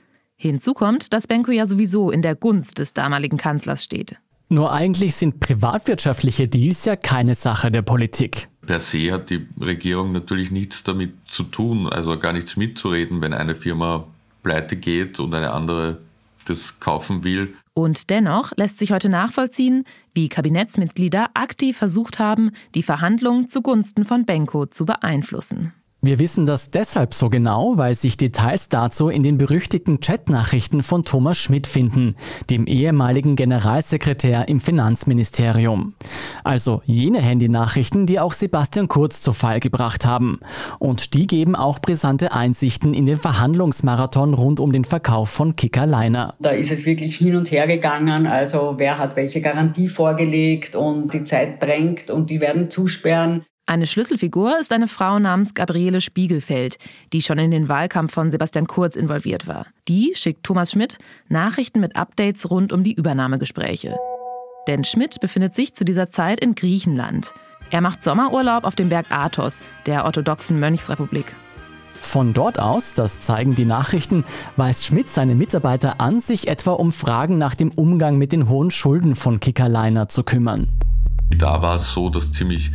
Hinzu 0.41 0.73
kommt, 0.73 1.13
dass 1.13 1.27
Benko 1.27 1.51
ja 1.51 1.67
sowieso 1.67 2.09
in 2.09 2.23
der 2.23 2.33
Gunst 2.33 2.79
des 2.79 2.93
damaligen 2.93 3.37
Kanzlers 3.37 3.83
steht. 3.83 4.17
Nur 4.49 4.73
eigentlich 4.73 5.13
sind 5.13 5.39
privatwirtschaftliche 5.39 6.47
Deals 6.47 6.83
ja 6.85 6.95
keine 6.95 7.35
Sache 7.35 7.69
der 7.69 7.83
Politik. 7.83 8.49
Per 8.65 8.79
se 8.79 9.11
hat 9.11 9.29
die 9.29 9.45
Regierung 9.59 10.11
natürlich 10.13 10.49
nichts 10.49 10.83
damit 10.83 11.13
zu 11.25 11.43
tun, 11.43 11.87
also 11.87 12.17
gar 12.17 12.33
nichts 12.33 12.57
mitzureden, 12.57 13.21
wenn 13.21 13.33
eine 13.33 13.53
Firma 13.53 14.07
pleite 14.41 14.77
geht 14.77 15.19
und 15.19 15.35
eine 15.35 15.51
andere 15.51 15.99
das 16.45 16.79
kaufen 16.79 17.23
will. 17.23 17.53
Und 17.75 18.09
dennoch 18.09 18.51
lässt 18.57 18.79
sich 18.79 18.91
heute 18.91 19.09
nachvollziehen, 19.09 19.85
wie 20.15 20.27
Kabinettsmitglieder 20.27 21.29
aktiv 21.35 21.77
versucht 21.77 22.17
haben, 22.17 22.49
die 22.73 22.81
Verhandlungen 22.81 23.47
zugunsten 23.47 24.05
von 24.05 24.25
Benko 24.25 24.65
zu 24.65 24.87
beeinflussen. 24.87 25.71
Wir 26.03 26.17
wissen 26.17 26.47
das 26.47 26.71
deshalb 26.71 27.13
so 27.13 27.29
genau, 27.29 27.73
weil 27.77 27.93
sich 27.93 28.17
Details 28.17 28.69
dazu 28.69 29.09
in 29.09 29.21
den 29.21 29.37
berüchtigten 29.37 29.99
Chatnachrichten 29.99 30.81
von 30.81 31.03
Thomas 31.03 31.37
Schmidt 31.37 31.67
finden, 31.67 32.15
dem 32.49 32.65
ehemaligen 32.65 33.35
Generalsekretär 33.35 34.47
im 34.47 34.59
Finanzministerium. 34.59 35.93
Also 36.43 36.81
jene 36.85 37.21
Handynachrichten, 37.21 38.07
die 38.07 38.19
auch 38.19 38.33
Sebastian 38.33 38.87
Kurz 38.87 39.21
zu 39.21 39.31
Fall 39.31 39.59
gebracht 39.59 40.03
haben. 40.03 40.39
Und 40.79 41.13
die 41.13 41.27
geben 41.27 41.55
auch 41.55 41.77
brisante 41.77 42.31
Einsichten 42.31 42.95
in 42.95 43.05
den 43.05 43.17
Verhandlungsmarathon 43.17 44.33
rund 44.33 44.59
um 44.59 44.71
den 44.71 44.85
Verkauf 44.85 45.29
von 45.29 45.55
Kicker 45.55 45.85
Liner. 45.85 46.33
Da 46.39 46.49
ist 46.49 46.71
es 46.71 46.87
wirklich 46.87 47.17
hin 47.17 47.35
und 47.35 47.51
her 47.51 47.67
gegangen, 47.67 48.25
also 48.25 48.73
wer 48.77 48.97
hat 48.97 49.15
welche 49.15 49.39
Garantie 49.39 49.87
vorgelegt 49.87 50.75
und 50.75 51.13
die 51.13 51.25
Zeit 51.25 51.61
drängt 51.61 52.09
und 52.09 52.31
die 52.31 52.41
werden 52.41 52.71
zusperren. 52.71 53.45
Eine 53.71 53.87
Schlüsselfigur 53.87 54.59
ist 54.59 54.73
eine 54.73 54.89
Frau 54.89 55.17
namens 55.17 55.53
Gabriele 55.53 56.01
Spiegelfeld, 56.01 56.77
die 57.13 57.21
schon 57.21 57.37
in 57.37 57.51
den 57.51 57.69
Wahlkampf 57.69 58.13
von 58.13 58.29
Sebastian 58.29 58.67
Kurz 58.67 58.97
involviert 58.97 59.47
war. 59.47 59.65
Die 59.87 60.11
schickt 60.13 60.43
Thomas 60.43 60.71
Schmidt 60.71 60.97
Nachrichten 61.29 61.79
mit 61.79 61.95
Updates 61.95 62.51
rund 62.51 62.73
um 62.73 62.83
die 62.83 62.93
Übernahmegespräche. 62.93 63.95
Denn 64.67 64.83
Schmidt 64.83 65.21
befindet 65.21 65.55
sich 65.55 65.73
zu 65.73 65.85
dieser 65.85 66.09
Zeit 66.09 66.41
in 66.41 66.53
Griechenland. 66.53 67.33
Er 67.69 67.79
macht 67.79 68.03
Sommerurlaub 68.03 68.65
auf 68.65 68.75
dem 68.75 68.89
Berg 68.89 69.05
Athos, 69.09 69.61
der 69.85 70.03
orthodoxen 70.03 70.59
Mönchsrepublik. 70.59 71.33
Von 72.01 72.33
dort 72.33 72.59
aus, 72.59 72.93
das 72.93 73.21
zeigen 73.21 73.55
die 73.55 73.63
Nachrichten, 73.63 74.25
weist 74.57 74.83
Schmidt 74.83 75.07
seine 75.07 75.33
Mitarbeiter 75.33 76.01
an, 76.01 76.19
sich 76.19 76.49
etwa 76.49 76.71
um 76.71 76.91
Fragen 76.91 77.37
nach 77.37 77.55
dem 77.55 77.71
Umgang 77.71 78.17
mit 78.17 78.33
den 78.33 78.49
hohen 78.49 78.69
Schulden 78.69 79.15
von 79.15 79.39
Kickerliner 79.39 80.09
zu 80.09 80.25
kümmern. 80.25 80.77
Da 81.37 81.61
war 81.61 81.75
es 81.75 81.91
so, 81.91 82.09
dass 82.09 82.31
ziemlich 82.31 82.71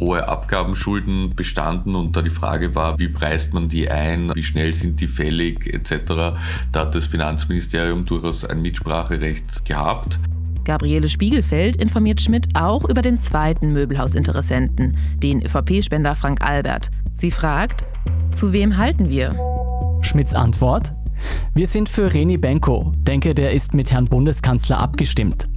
hohe 0.00 0.26
Abgabenschulden 0.26 1.34
bestanden 1.34 1.94
und 1.94 2.16
da 2.16 2.22
die 2.22 2.30
Frage 2.30 2.74
war, 2.74 2.98
wie 2.98 3.08
preist 3.08 3.54
man 3.54 3.68
die 3.68 3.90
ein, 3.90 4.34
wie 4.34 4.42
schnell 4.42 4.74
sind 4.74 5.00
die 5.00 5.06
fällig 5.06 5.66
etc. 5.66 6.36
Da 6.72 6.80
hat 6.80 6.94
das 6.94 7.06
Finanzministerium 7.06 8.04
durchaus 8.04 8.44
ein 8.44 8.62
Mitspracherecht 8.62 9.64
gehabt. 9.64 10.18
Gabriele 10.64 11.08
Spiegelfeld 11.08 11.76
informiert 11.76 12.20
Schmidt 12.20 12.48
auch 12.54 12.84
über 12.84 13.00
den 13.00 13.20
zweiten 13.20 13.72
Möbelhausinteressenten, 13.72 14.96
den 15.22 15.42
ÖVP-Spender 15.42 16.16
Frank 16.16 16.42
Albert. 16.42 16.90
Sie 17.14 17.30
fragt, 17.30 17.84
zu 18.32 18.52
wem 18.52 18.76
halten 18.76 19.08
wir? 19.08 19.34
Schmidts 20.02 20.34
Antwort? 20.34 20.92
Wir 21.54 21.66
sind 21.66 21.88
für 21.88 22.12
Reni 22.12 22.36
Benko. 22.36 22.92
Denke, 22.98 23.32
der 23.32 23.52
ist 23.52 23.74
mit 23.74 23.92
Herrn 23.92 24.06
Bundeskanzler 24.06 24.78
abgestimmt. 24.78 25.48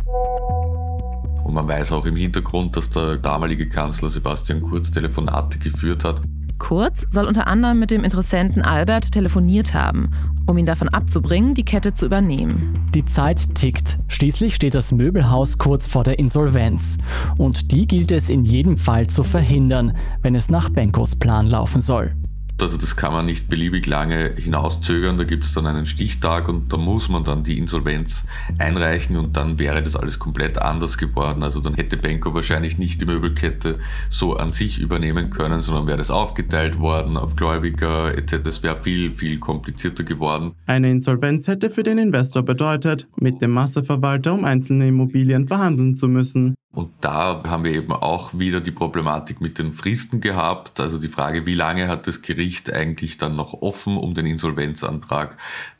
Und 1.50 1.56
man 1.56 1.68
weiß 1.68 1.94
auch 1.94 2.06
im 2.06 2.16
Hintergrund, 2.16 2.78
dass 2.78 2.92
der 2.92 3.18
damalige 3.18 3.68
Kanzler 3.68 4.12
Sebastian 4.12 4.62
Kurz 4.62 4.92
Telefonate 4.92 5.58
geführt 5.58 6.04
hat. 6.04 6.22
Kurz 6.60 7.08
soll 7.10 7.26
unter 7.26 7.48
anderem 7.48 7.80
mit 7.80 7.90
dem 7.90 8.04
Interessenten 8.04 8.62
Albert 8.62 9.12
telefoniert 9.12 9.74
haben, 9.74 10.12
um 10.46 10.60
ihn 10.60 10.68
davon 10.68 10.90
abzubringen, 10.90 11.56
die 11.56 11.66
Kette 11.66 11.96
zu 11.96 12.06
übernehmen. 12.06 12.88
Die 12.94 13.04
Zeit 13.04 13.56
tickt. 13.56 13.98
Schließlich 14.10 14.54
steht 14.54 14.76
das 14.76 14.92
Möbelhaus 14.92 15.58
kurz 15.58 15.88
vor 15.88 16.04
der 16.04 16.20
Insolvenz. 16.20 17.00
Und 17.40 17.72
die 17.72 17.88
gilt 17.88 18.12
es 18.12 18.30
in 18.30 18.44
jedem 18.44 18.78
Fall 18.78 19.08
zu 19.08 19.24
verhindern, 19.24 19.98
wenn 20.22 20.36
es 20.36 20.52
nach 20.52 20.70
Benkos 20.70 21.16
Plan 21.16 21.48
laufen 21.48 21.82
soll. 21.82 22.14
Also 22.62 22.78
das 22.78 22.96
kann 22.96 23.14
man 23.14 23.26
nicht 23.26 23.50
beliebig 23.50 23.88
lange 23.88 24.34
hinauszögern. 24.36 25.18
Da 25.18 25.24
gibt 25.24 25.44
es 25.44 25.54
dann 25.54 25.66
einen 25.66 25.86
Stichtag 25.86 26.50
und 26.50 26.72
da 26.74 26.78
muss 26.78 27.10
man 27.10 27.24
dann 27.24 27.44
die 27.44 27.58
Insolvenz 27.58 28.26
einreichen 28.58 29.18
und 29.18 29.38
dann 29.38 29.60
wäre 29.60 29.82
das 29.82 29.96
alles 29.96 30.20
komplett 30.20 30.58
anders 30.58 30.98
geworden. 30.98 31.44
Also 31.44 31.60
dann 31.60 31.76
hätte 31.76 31.98
Benko 31.98 32.34
wahrscheinlich 32.34 32.78
nicht 32.78 33.02
die 33.02 33.06
Möbelkette 33.06 33.80
so 34.10 34.36
an 34.36 34.52
sich 34.52 34.80
übernehmen 34.80 35.30
können, 35.30 35.62
sondern 35.62 35.88
wäre 35.88 35.98
das 35.98 36.12
aufgeteilt 36.12 36.80
worden 36.80 37.18
auf 37.18 37.36
Gläubiger 37.36 38.18
etc. 38.18 38.38
Das 38.44 38.64
wäre 38.64 38.82
viel, 38.82 39.16
viel 39.16 39.40
komplizierter 39.40 40.04
geworden. 40.04 40.54
Eine 40.66 40.92
Insolvenz 40.92 41.48
hätte 41.48 41.70
für 41.70 41.84
den 41.84 41.98
Investor 41.98 42.44
bedeutet, 42.44 43.08
mit 43.16 43.42
dem 43.42 43.52
Masseverwalter 43.52 44.34
um 44.34 44.46
einzelne 44.46 44.88
Immobilien 44.88 45.48
verhandeln 45.48 45.96
zu 45.96 46.08
müssen. 46.08 46.56
Und 46.72 46.92
da 47.02 47.44
haben 47.48 47.64
wir 47.64 47.72
eben 47.72 47.92
auch 47.92 48.38
wieder 48.38 48.62
die 48.62 48.72
Problematik 48.72 49.42
mit 49.42 49.58
den 49.58 49.74
Fristen 49.74 50.22
gehabt. 50.22 50.80
Also 50.80 51.00
die 51.00 51.08
Frage, 51.08 51.46
wie 51.46 51.56
lange 51.56 51.88
hat 51.88 52.06
das 52.06 52.22
Gericht 52.22 52.72
eigentlich 52.72 53.18
dann 53.18 53.36
noch 53.36 53.54
offen, 53.62 53.98
um 53.98 54.14
den 54.14 54.28
Insolvenzantrag 54.28 55.36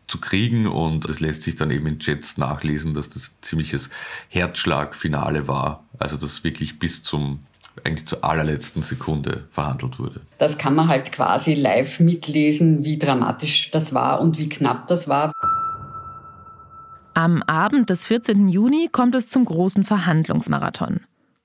zu 0.08 0.20
kriegen. 0.20 0.66
Und 0.66 1.06
es 1.06 1.20
lässt 1.20 1.44
sich 1.44 1.56
dann 1.56 1.70
eben 1.70 1.86
in 1.86 2.00
Chats 2.00 2.38
nachlesen, 2.38 2.96
dass 2.96 3.10
das 3.10 3.36
ziemliches 3.42 3.92
Herzschlagfinale 4.30 5.48
war. 5.48 5.84
Also 6.00 6.18
dass 6.18 6.44
wirklich 6.44 6.80
bis 6.80 7.04
zum 7.04 7.42
eigentlich 7.84 8.08
zur 8.08 8.24
allerletzten 8.24 8.82
Sekunde 8.82 9.48
verhandelt 9.52 10.00
wurde. 10.00 10.22
Das 10.38 10.58
kann 10.58 10.76
man 10.76 10.88
halt 10.88 11.12
quasi 11.12 11.54
live 11.54 12.00
mitlesen, 12.00 12.84
wie 12.84 12.98
dramatisch 12.98 13.72
das 13.72 13.94
war 13.94 14.20
und 14.20 14.38
wie 14.38 14.50
knapp 14.50 14.88
das 14.88 15.08
war. 15.08 15.32
Am 17.20 17.44
Abend 17.44 17.90
des 17.90 18.06
14. 18.06 18.48
Juni 18.48 18.88
kommt 18.90 19.14
es 19.14 19.28
zum 19.28 19.44
großen 19.44 19.84
Verhandlungsmarathon. 19.84 21.02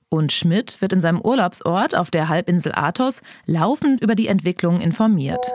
Und 0.07 0.31
Schmidt 0.31 0.79
wird 0.79 0.93
in 0.93 1.01
seinem 1.01 1.19
Urlaubsort 1.19 1.97
auf 1.97 2.09
der 2.09 2.29
Halbinsel 2.29 2.71
Athos 2.73 3.21
laufend 3.45 3.99
über 3.99 4.15
die 4.15 4.27
Entwicklung 4.27 4.79
informiert. 4.79 5.45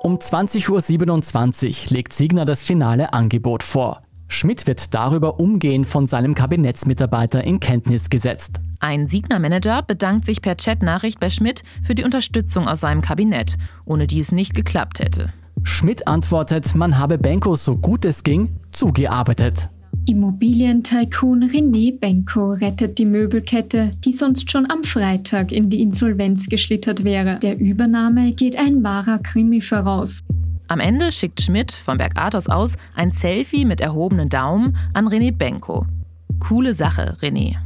Um 0.00 0.16
20.27 0.16 1.90
Uhr 1.90 1.94
legt 1.94 2.14
Signer 2.14 2.46
das 2.46 2.62
finale 2.62 3.12
Angebot 3.12 3.62
vor. 3.62 4.00
Schmidt 4.28 4.66
wird 4.66 4.94
darüber 4.94 5.38
umgehend 5.38 5.86
von 5.86 6.06
seinem 6.06 6.34
Kabinettsmitarbeiter 6.34 7.44
in 7.44 7.60
Kenntnis 7.60 8.08
gesetzt. 8.08 8.62
Ein 8.80 9.08
Signer-Manager 9.08 9.82
bedankt 9.82 10.24
sich 10.24 10.40
per 10.40 10.54
Chatnachricht 10.54 11.20
bei 11.20 11.28
Schmidt 11.28 11.64
für 11.86 11.94
die 11.94 12.04
Unterstützung 12.04 12.66
aus 12.66 12.80
seinem 12.80 13.02
Kabinett, 13.02 13.56
ohne 13.84 14.06
die 14.06 14.20
es 14.20 14.32
nicht 14.32 14.54
geklappt 14.54 15.00
hätte. 15.00 15.34
Schmidt 15.62 16.06
antwortet, 16.06 16.74
man 16.74 16.98
habe 16.98 17.18
Benko 17.18 17.56
so 17.56 17.76
gut 17.76 18.04
es 18.04 18.22
ging 18.22 18.56
zugearbeitet. 18.70 19.68
Immobilientycoon 20.06 21.42
René 21.44 21.98
Benko 21.98 22.52
rettet 22.52 22.98
die 22.98 23.04
Möbelkette, 23.04 23.90
die 24.04 24.12
sonst 24.12 24.50
schon 24.50 24.70
am 24.70 24.84
Freitag 24.84 25.50
in 25.50 25.68
die 25.68 25.82
Insolvenz 25.82 26.48
geschlittert 26.48 27.02
wäre. 27.02 27.40
Der 27.40 27.58
Übernahme 27.58 28.32
geht 28.32 28.56
ein 28.56 28.84
wahrer 28.84 29.18
Krimi 29.18 29.60
voraus. 29.60 30.22
Am 30.68 30.78
Ende 30.78 31.10
schickt 31.10 31.42
Schmidt 31.42 31.72
vom 31.72 31.98
Berg 31.98 32.12
Athos 32.16 32.48
aus 32.48 32.76
ein 32.94 33.10
Selfie 33.10 33.64
mit 33.64 33.80
erhobenen 33.80 34.28
Daumen 34.28 34.76
an 34.94 35.08
René 35.08 35.32
Benko. 35.36 35.86
Coole 36.38 36.74
Sache, 36.74 37.16
René. 37.20 37.56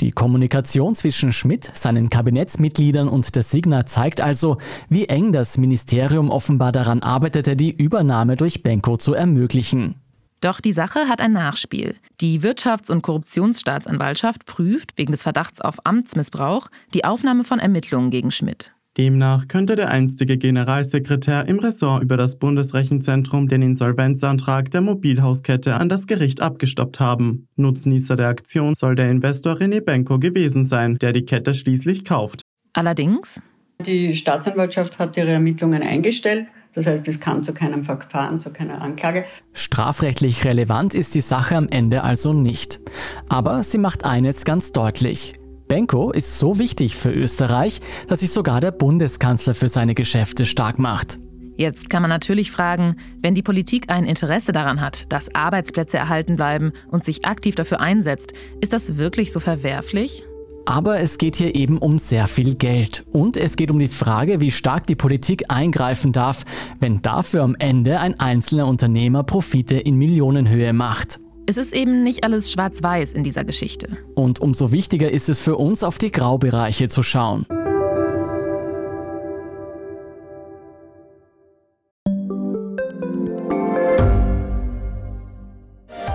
Die 0.00 0.12
Kommunikation 0.12 0.94
zwischen 0.94 1.32
Schmidt, 1.32 1.70
seinen 1.74 2.08
Kabinettsmitgliedern 2.08 3.08
und 3.08 3.34
der 3.34 3.42
Signa 3.42 3.84
zeigt 3.84 4.20
also, 4.20 4.58
wie 4.88 5.06
eng 5.06 5.32
das 5.32 5.58
Ministerium 5.58 6.30
offenbar 6.30 6.70
daran 6.70 7.02
arbeitete, 7.02 7.56
die 7.56 7.72
Übernahme 7.72 8.36
durch 8.36 8.62
Benko 8.62 8.96
zu 8.96 9.14
ermöglichen. 9.14 9.96
Doch 10.40 10.60
die 10.60 10.72
Sache 10.72 11.08
hat 11.08 11.20
ein 11.20 11.32
Nachspiel. 11.32 11.96
Die 12.20 12.42
Wirtschafts- 12.42 12.92
und 12.92 13.02
Korruptionsstaatsanwaltschaft 13.02 14.46
prüft 14.46 14.96
wegen 14.96 15.10
des 15.10 15.22
Verdachts 15.22 15.60
auf 15.60 15.84
Amtsmissbrauch 15.84 16.68
die 16.94 17.04
Aufnahme 17.04 17.42
von 17.42 17.58
Ermittlungen 17.58 18.10
gegen 18.10 18.30
Schmidt. 18.30 18.72
Demnach 18.98 19.46
könnte 19.46 19.76
der 19.76 19.90
einstige 19.90 20.38
Generalsekretär 20.38 21.46
im 21.46 21.60
Ressort 21.60 22.02
über 22.02 22.16
das 22.16 22.36
Bundesrechenzentrum 22.36 23.46
den 23.46 23.62
Insolvenzantrag 23.62 24.72
der 24.72 24.80
Mobilhauskette 24.80 25.76
an 25.76 25.88
das 25.88 26.08
Gericht 26.08 26.40
abgestoppt 26.40 26.98
haben. 26.98 27.46
Nutznießer 27.54 28.16
der 28.16 28.26
Aktion 28.26 28.74
soll 28.74 28.96
der 28.96 29.08
Investor 29.08 29.54
René 29.54 29.80
Benko 29.80 30.18
gewesen 30.18 30.64
sein, 30.64 30.98
der 30.98 31.12
die 31.12 31.24
Kette 31.24 31.54
schließlich 31.54 32.04
kauft. 32.04 32.42
Allerdings? 32.72 33.40
Die 33.86 34.16
Staatsanwaltschaft 34.16 34.98
hat 34.98 35.16
ihre 35.16 35.30
Ermittlungen 35.30 35.82
eingestellt. 35.82 36.48
Das 36.74 36.86
heißt, 36.86 37.06
es 37.06 37.20
kam 37.20 37.44
zu 37.44 37.54
keinem 37.54 37.84
Verfahren, 37.84 38.40
zu 38.40 38.52
keiner 38.52 38.82
Anklage. 38.82 39.24
Strafrechtlich 39.52 40.44
relevant 40.44 40.94
ist 40.94 41.14
die 41.14 41.20
Sache 41.20 41.56
am 41.56 41.68
Ende 41.68 42.02
also 42.02 42.32
nicht. 42.32 42.80
Aber 43.28 43.62
sie 43.62 43.78
macht 43.78 44.04
eines 44.04 44.44
ganz 44.44 44.72
deutlich. 44.72 45.37
Benko 45.68 46.10
ist 46.10 46.38
so 46.38 46.58
wichtig 46.58 46.96
für 46.96 47.10
Österreich, 47.10 47.80
dass 48.08 48.20
sich 48.20 48.30
sogar 48.30 48.60
der 48.60 48.72
Bundeskanzler 48.72 49.54
für 49.54 49.68
seine 49.68 49.94
Geschäfte 49.94 50.46
stark 50.46 50.78
macht. 50.78 51.18
Jetzt 51.56 51.90
kann 51.90 52.02
man 52.02 52.08
natürlich 52.08 52.50
fragen, 52.52 52.96
wenn 53.20 53.34
die 53.34 53.42
Politik 53.42 53.90
ein 53.90 54.04
Interesse 54.04 54.52
daran 54.52 54.80
hat, 54.80 55.12
dass 55.12 55.34
Arbeitsplätze 55.34 55.96
erhalten 55.96 56.36
bleiben 56.36 56.72
und 56.88 57.04
sich 57.04 57.24
aktiv 57.24 57.56
dafür 57.56 57.80
einsetzt, 57.80 58.32
ist 58.60 58.72
das 58.72 58.96
wirklich 58.96 59.32
so 59.32 59.40
verwerflich? 59.40 60.22
Aber 60.66 61.00
es 61.00 61.18
geht 61.18 61.34
hier 61.34 61.54
eben 61.54 61.78
um 61.78 61.98
sehr 61.98 62.26
viel 62.28 62.54
Geld. 62.54 63.04
Und 63.10 63.36
es 63.36 63.56
geht 63.56 63.70
um 63.70 63.78
die 63.78 63.88
Frage, 63.88 64.40
wie 64.40 64.50
stark 64.50 64.86
die 64.86 64.94
Politik 64.94 65.44
eingreifen 65.48 66.12
darf, 66.12 66.44
wenn 66.78 67.02
dafür 67.02 67.42
am 67.42 67.56
Ende 67.58 67.98
ein 67.98 68.20
einzelner 68.20 68.66
Unternehmer 68.66 69.24
Profite 69.24 69.78
in 69.78 69.96
Millionenhöhe 69.96 70.72
macht. 70.72 71.20
Es 71.50 71.56
ist 71.56 71.72
eben 71.72 72.02
nicht 72.02 72.24
alles 72.24 72.52
schwarz-weiß 72.52 73.12
in 73.12 73.24
dieser 73.24 73.42
Geschichte. 73.42 73.96
Und 74.14 74.38
umso 74.38 74.70
wichtiger 74.70 75.10
ist 75.10 75.30
es 75.30 75.40
für 75.40 75.56
uns, 75.56 75.82
auf 75.82 75.96
die 75.96 76.10
Graubereiche 76.10 76.88
zu 76.88 77.02
schauen. 77.02 77.46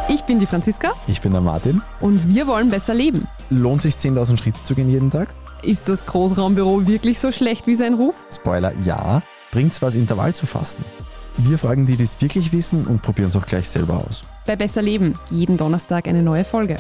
Ich 0.08 0.22
bin 0.22 0.38
die 0.38 0.46
Franziska. 0.46 0.92
Ich 1.08 1.20
bin 1.20 1.32
der 1.32 1.42
Martin. 1.42 1.82
Und 2.00 2.32
wir 2.32 2.46
wollen 2.46 2.70
besser 2.70 2.94
leben. 2.94 3.28
Lohnt 3.50 3.82
sich 3.82 3.96
10.000 3.96 4.38
Schritte 4.38 4.64
zu 4.64 4.76
gehen 4.76 4.92
jeden 4.92 5.10
Tag? 5.10 5.34
Ist 5.64 5.90
das 5.90 6.06
Großraumbüro 6.06 6.86
wirklich 6.86 7.20
so 7.20 7.32
schlecht 7.32 7.66
wie 7.66 7.74
sein 7.74 7.96
Ruf? 7.96 8.14
Spoiler, 8.32 8.72
ja. 8.86 9.24
Bringt's 9.52 9.82
was, 9.82 9.96
Intervall 9.96 10.36
zu 10.36 10.46
fassen? 10.46 10.86
Wir 11.38 11.58
fragen 11.58 11.88
die, 11.88 11.98
die 11.98 12.04
es 12.04 12.22
wirklich 12.22 12.54
wissen 12.54 12.86
und 12.86 13.02
probieren 13.02 13.30
es 13.30 13.36
auch 13.36 13.48
gleich 13.48 13.68
selber 13.68 14.06
aus. 14.08 14.24
Bei 14.46 14.58
Besser 14.58 14.82
Leben, 14.82 15.14
jeden 15.32 15.56
Donnerstag 15.56 16.08
eine 16.08 16.22
neue 16.22 16.44
Folge. 16.44 16.76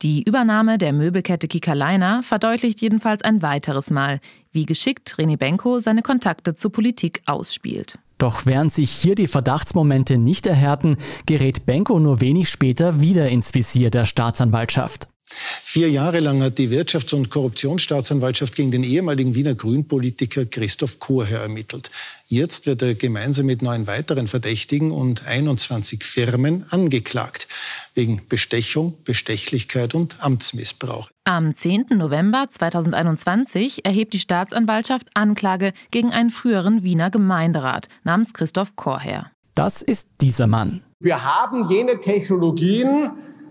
Die 0.00 0.22
Übernahme 0.22 0.78
der 0.78 0.94
Möbelkette 0.94 1.46
Kikaleiner 1.46 2.22
verdeutlicht 2.22 2.80
jedenfalls 2.80 3.22
ein 3.22 3.42
weiteres 3.42 3.90
Mal, 3.90 4.20
wie 4.50 4.64
geschickt 4.64 5.16
René 5.18 5.36
Benko 5.36 5.80
seine 5.80 6.00
Kontakte 6.00 6.56
zur 6.56 6.72
Politik 6.72 7.20
ausspielt. 7.26 7.98
Doch 8.16 8.46
während 8.46 8.72
sich 8.72 8.90
hier 8.90 9.14
die 9.14 9.26
Verdachtsmomente 9.26 10.16
nicht 10.16 10.46
erhärten, 10.46 10.96
gerät 11.26 11.66
Benko 11.66 11.98
nur 11.98 12.22
wenig 12.22 12.48
später 12.48 13.00
wieder 13.00 13.28
ins 13.28 13.54
Visier 13.54 13.90
der 13.90 14.06
Staatsanwaltschaft. 14.06 15.08
Vier 15.32 15.88
Jahre 15.90 16.20
lang 16.20 16.42
hat 16.42 16.58
die 16.58 16.68
Wirtschafts- 16.68 17.14
und 17.14 17.30
Korruptionsstaatsanwaltschaft 17.30 18.54
gegen 18.56 18.70
den 18.70 18.82
ehemaligen 18.82 19.34
Wiener 19.34 19.54
Grünpolitiker 19.54 20.44
Christoph 20.44 20.98
Koher 20.98 21.40
ermittelt. 21.40 21.90
Jetzt 22.26 22.66
wird 22.66 22.82
er 22.82 22.94
gemeinsam 22.94 23.46
mit 23.46 23.62
neun 23.62 23.86
weiteren 23.86 24.28
Verdächtigen 24.28 24.90
und 24.90 25.26
21 25.26 26.04
Firmen 26.04 26.64
angeklagt. 26.70 27.48
Wegen 27.94 28.22
Bestechung, 28.28 28.94
Bestechlichkeit 29.04 29.94
und 29.94 30.22
Amtsmissbrauch. 30.22 31.10
Am 31.24 31.56
10. 31.56 31.86
November 31.90 32.46
2021 32.50 33.84
erhebt 33.84 34.12
die 34.14 34.18
Staatsanwaltschaft 34.18 35.08
Anklage 35.14 35.72
gegen 35.90 36.10
einen 36.12 36.30
früheren 36.30 36.82
Wiener 36.82 37.10
Gemeinderat 37.10 37.88
namens 38.04 38.34
Christoph 38.34 38.74
Korher. 38.76 39.30
Das 39.54 39.82
ist 39.82 40.08
dieser 40.20 40.46
Mann. 40.46 40.84
Wir 41.00 41.24
haben 41.24 41.68
jene 41.68 42.00
Technologien, 42.00 43.10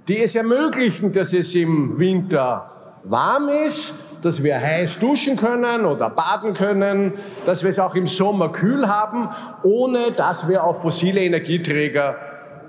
die 0.10 0.20
es 0.20 0.36
ermöglichen, 0.36 1.14
dass 1.14 1.34
es 1.34 1.54
im 1.56 2.00
Winter 2.00 3.00
warm 3.04 3.48
ist, 3.66 3.94
dass 4.22 4.44
wir 4.44 4.60
heiß 4.60 5.00
duschen 5.00 5.38
können 5.38 5.86
oder 5.86 6.10
baden 6.10 6.54
können, 6.54 7.14
dass 7.46 7.64
wir 7.64 7.70
es 7.70 7.80
auch 7.80 7.96
im 7.96 8.08
Sommer 8.08 8.52
kühl 8.52 8.88
haben, 8.88 9.30
ohne 9.64 10.12
dass 10.12 10.50
wir 10.50 10.64
auf 10.64 10.82
fossile 10.82 11.22
Energieträger 11.22 12.16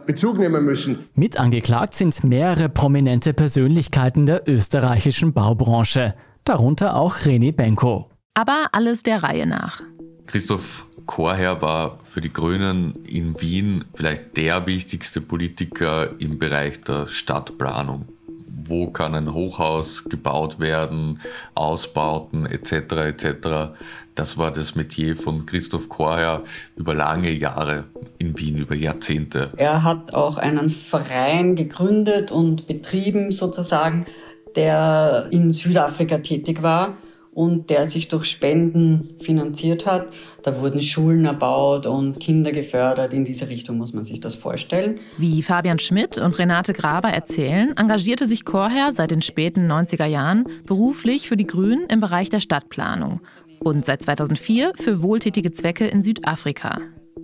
Bezug 0.06 0.38
nehmen 0.38 0.64
müssen. 0.64 1.08
Mit 1.14 1.38
angeklagt 1.38 1.94
sind 1.94 2.24
mehrere 2.24 2.68
prominente 2.68 3.32
Persönlichkeiten 3.32 4.26
der 4.26 4.48
österreichischen 4.48 5.32
Baubranche, 5.32 6.14
darunter 6.44 6.96
auch 6.96 7.16
René 7.16 7.54
Benko. 7.54 8.10
Aber 8.34 8.66
alles 8.72 9.02
der 9.02 9.22
Reihe 9.22 9.46
nach. 9.46 9.82
Christoph 10.30 10.86
Chorherr 11.06 11.60
war 11.60 11.98
für 12.04 12.20
die 12.20 12.32
Grünen 12.32 13.04
in 13.04 13.40
Wien 13.40 13.84
vielleicht 13.94 14.36
der 14.36 14.64
wichtigste 14.64 15.20
Politiker 15.20 16.10
im 16.20 16.38
Bereich 16.38 16.82
der 16.82 17.08
Stadtplanung. 17.08 18.04
Wo 18.46 18.92
kann 18.92 19.16
ein 19.16 19.34
Hochhaus 19.34 20.04
gebaut 20.04 20.60
werden, 20.60 21.18
Ausbauten 21.56 22.46
etc. 22.46 22.72
etc. 23.08 23.74
Das 24.14 24.38
war 24.38 24.52
das 24.52 24.76
Metier 24.76 25.16
von 25.16 25.46
Christoph 25.46 25.88
Chorherr 25.88 26.44
über 26.76 26.94
lange 26.94 27.32
Jahre 27.32 27.86
in 28.18 28.38
Wien, 28.38 28.58
über 28.58 28.76
Jahrzehnte. 28.76 29.50
Er 29.56 29.82
hat 29.82 30.14
auch 30.14 30.36
einen 30.36 30.68
Verein 30.68 31.56
gegründet 31.56 32.30
und 32.30 32.68
betrieben 32.68 33.32
sozusagen, 33.32 34.06
der 34.54 35.26
in 35.32 35.52
Südafrika 35.52 36.18
tätig 36.18 36.62
war 36.62 36.96
und 37.32 37.70
der 37.70 37.86
sich 37.86 38.08
durch 38.08 38.26
Spenden 38.26 39.16
finanziert 39.20 39.86
hat. 39.86 40.08
Da 40.42 40.60
wurden 40.60 40.80
Schulen 40.80 41.24
erbaut 41.24 41.86
und 41.86 42.18
Kinder 42.20 42.52
gefördert. 42.52 43.14
In 43.14 43.24
diese 43.24 43.48
Richtung 43.48 43.78
muss 43.78 43.92
man 43.92 44.04
sich 44.04 44.20
das 44.20 44.34
vorstellen. 44.34 44.98
Wie 45.18 45.42
Fabian 45.42 45.78
Schmidt 45.78 46.18
und 46.18 46.38
Renate 46.38 46.72
Graber 46.72 47.10
erzählen, 47.10 47.76
engagierte 47.76 48.26
sich 48.26 48.44
Chorherr 48.44 48.92
seit 48.92 49.10
den 49.10 49.22
späten 49.22 49.70
90er 49.70 50.06
Jahren 50.06 50.44
beruflich 50.66 51.28
für 51.28 51.36
die 51.36 51.46
Grünen 51.46 51.86
im 51.88 52.00
Bereich 52.00 52.30
der 52.30 52.40
Stadtplanung 52.40 53.20
und 53.60 53.84
seit 53.84 54.02
2004 54.02 54.72
für 54.74 55.02
wohltätige 55.02 55.52
Zwecke 55.52 55.86
in 55.86 56.02
Südafrika. 56.02 56.80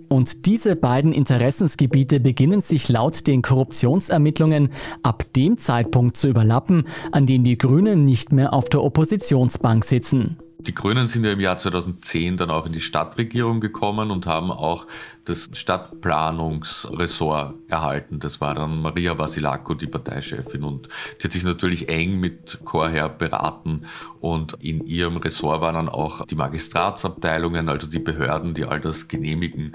Und 0.09 0.45
diese 0.45 0.75
beiden 0.75 1.11
Interessensgebiete 1.11 2.19
beginnen 2.19 2.61
sich 2.61 2.89
laut 2.89 3.27
den 3.27 3.41
Korruptionsermittlungen 3.41 4.69
ab 5.03 5.25
dem 5.35 5.57
Zeitpunkt 5.57 6.17
zu 6.17 6.29
überlappen, 6.29 6.85
an 7.11 7.25
dem 7.25 7.43
die 7.43 7.57
Grünen 7.57 8.05
nicht 8.05 8.31
mehr 8.31 8.53
auf 8.53 8.69
der 8.69 8.83
Oppositionsbank 8.83 9.83
sitzen. 9.83 10.37
Die 10.67 10.75
Grünen 10.75 11.07
sind 11.07 11.23
ja 11.23 11.31
im 11.31 11.39
Jahr 11.39 11.57
2010 11.57 12.35
dann 12.35 12.51
auch 12.51 12.65
in 12.65 12.73
die 12.73 12.81
Stadtregierung 12.81 13.61
gekommen 13.61 14.11
und 14.11 14.25
haben 14.25 14.51
auch 14.51 14.85
das 15.23 15.49
Stadtplanungsressort 15.53 17.55
erhalten. 17.69 18.19
Das 18.19 18.41
war 18.41 18.53
dann 18.53 18.81
Maria 18.81 19.17
Vasilako, 19.17 19.75
die 19.75 19.87
Parteichefin. 19.87 20.63
Und 20.63 20.89
die 21.19 21.23
hat 21.23 21.31
sich 21.31 21.45
natürlich 21.45 21.87
eng 21.87 22.19
mit 22.19 22.59
Chorherr 22.65 23.07
beraten. 23.07 23.83
Und 24.19 24.61
in 24.61 24.85
ihrem 24.85 25.15
Ressort 25.15 25.61
waren 25.61 25.75
dann 25.75 25.89
auch 25.89 26.25
die 26.25 26.35
Magistratsabteilungen, 26.35 27.69
also 27.69 27.87
die 27.87 27.99
Behörden, 27.99 28.53
die 28.53 28.65
all 28.65 28.81
das 28.81 29.07
genehmigen, 29.07 29.71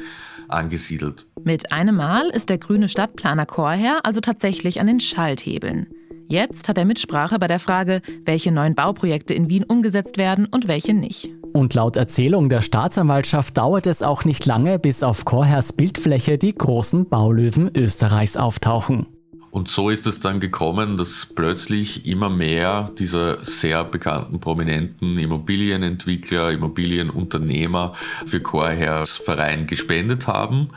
angesiedelt. 0.48 1.26
Mit 1.42 1.72
einem 1.72 1.96
Mal 1.96 2.28
ist 2.28 2.50
der 2.50 2.58
grüne 2.58 2.90
Stadtplaner 2.90 3.46
Chorherr 3.46 4.04
also 4.04 4.20
tatsächlich 4.20 4.78
an 4.78 4.88
den 4.88 5.00
Schalthebeln. 5.00 5.86
Jetzt 6.28 6.68
hat 6.68 6.78
er 6.78 6.84
Mitsprache 6.84 7.38
bei 7.38 7.48
der 7.48 7.60
Frage, 7.60 8.02
welche 8.24 8.52
neuen 8.52 8.74
Bauprojekte 8.74 9.34
in 9.34 9.48
Wien 9.48 9.64
umgesetzt 9.64 10.16
werden 10.16 10.46
und 10.46 10.68
welche 10.68 10.94
nicht. 10.94 11.30
Und 11.52 11.74
laut 11.74 11.96
Erzählung 11.96 12.48
der 12.48 12.62
Staatsanwaltschaft 12.62 13.58
dauert 13.58 13.86
es 13.86 14.02
auch 14.02 14.24
nicht 14.24 14.46
lange, 14.46 14.78
bis 14.78 15.02
auf 15.02 15.24
Chorherrs 15.24 15.74
Bildfläche 15.74 16.38
die 16.38 16.54
großen 16.54 17.08
Baulöwen 17.08 17.70
Österreichs 17.76 18.36
auftauchen. 18.36 19.06
Und 19.52 19.68
so 19.68 19.90
ist 19.90 20.06
es 20.06 20.18
dann 20.18 20.40
gekommen, 20.40 20.96
dass 20.96 21.26
plötzlich 21.26 22.06
immer 22.06 22.30
mehr 22.30 22.90
dieser 22.98 23.44
sehr 23.44 23.84
bekannten, 23.84 24.40
prominenten 24.40 25.18
Immobilienentwickler, 25.18 26.52
Immobilienunternehmer 26.52 27.92
für 28.24 28.40
Chorherrs 28.40 29.18
Verein 29.18 29.66
gespendet 29.66 30.26
haben. 30.26 30.70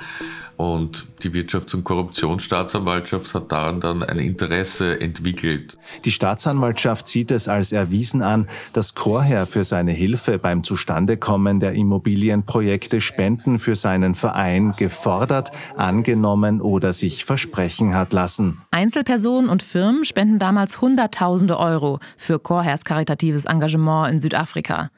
Und 0.58 1.06
die 1.24 1.32
Wirtschafts- 1.32 1.76
und 1.76 1.84
Korruptionsstaatsanwaltschaft 1.84 3.34
hat 3.34 3.52
daran 3.52 3.82
dann 3.82 4.04
ein 4.04 4.20
Interesse 4.20 5.00
entwickelt. 5.02 5.78
Die 6.06 6.12
Staatsanwaltschaft 6.12 7.08
sieht 7.08 7.32
es 7.32 7.48
als 7.48 7.72
erwiesen 7.72 8.22
an, 8.22 8.48
dass 8.72 8.96
Chorherr 8.96 9.46
für 9.48 9.64
seine 9.66 9.92
Hilfe 9.92 10.40
beim 10.40 10.64
Zustandekommen 10.64 11.60
der 11.60 11.74
Immobilienprojekte 11.74 13.02
Spenden 13.02 13.60
für 13.60 13.76
seinen 13.76 14.16
Verein 14.16 14.72
gefordert, 14.72 15.52
angenommen 15.76 16.62
oder 16.62 16.94
sich 16.94 17.26
versprechen 17.26 17.94
hat 17.94 18.14
lassen. 18.14 18.62
Einzelpersonen 18.72 19.50
und 19.50 19.62
Firmen 19.62 20.06
spenden 20.06 20.40
damals 20.40 20.80
Hunderttausende 20.80 21.58
Euro 21.58 22.00
für 22.18 22.40
Chorherrs 22.40 22.86
karitatives 22.86 23.46
Engagement 23.46 24.14
in 24.14 24.20
Südafrika. 24.22 24.90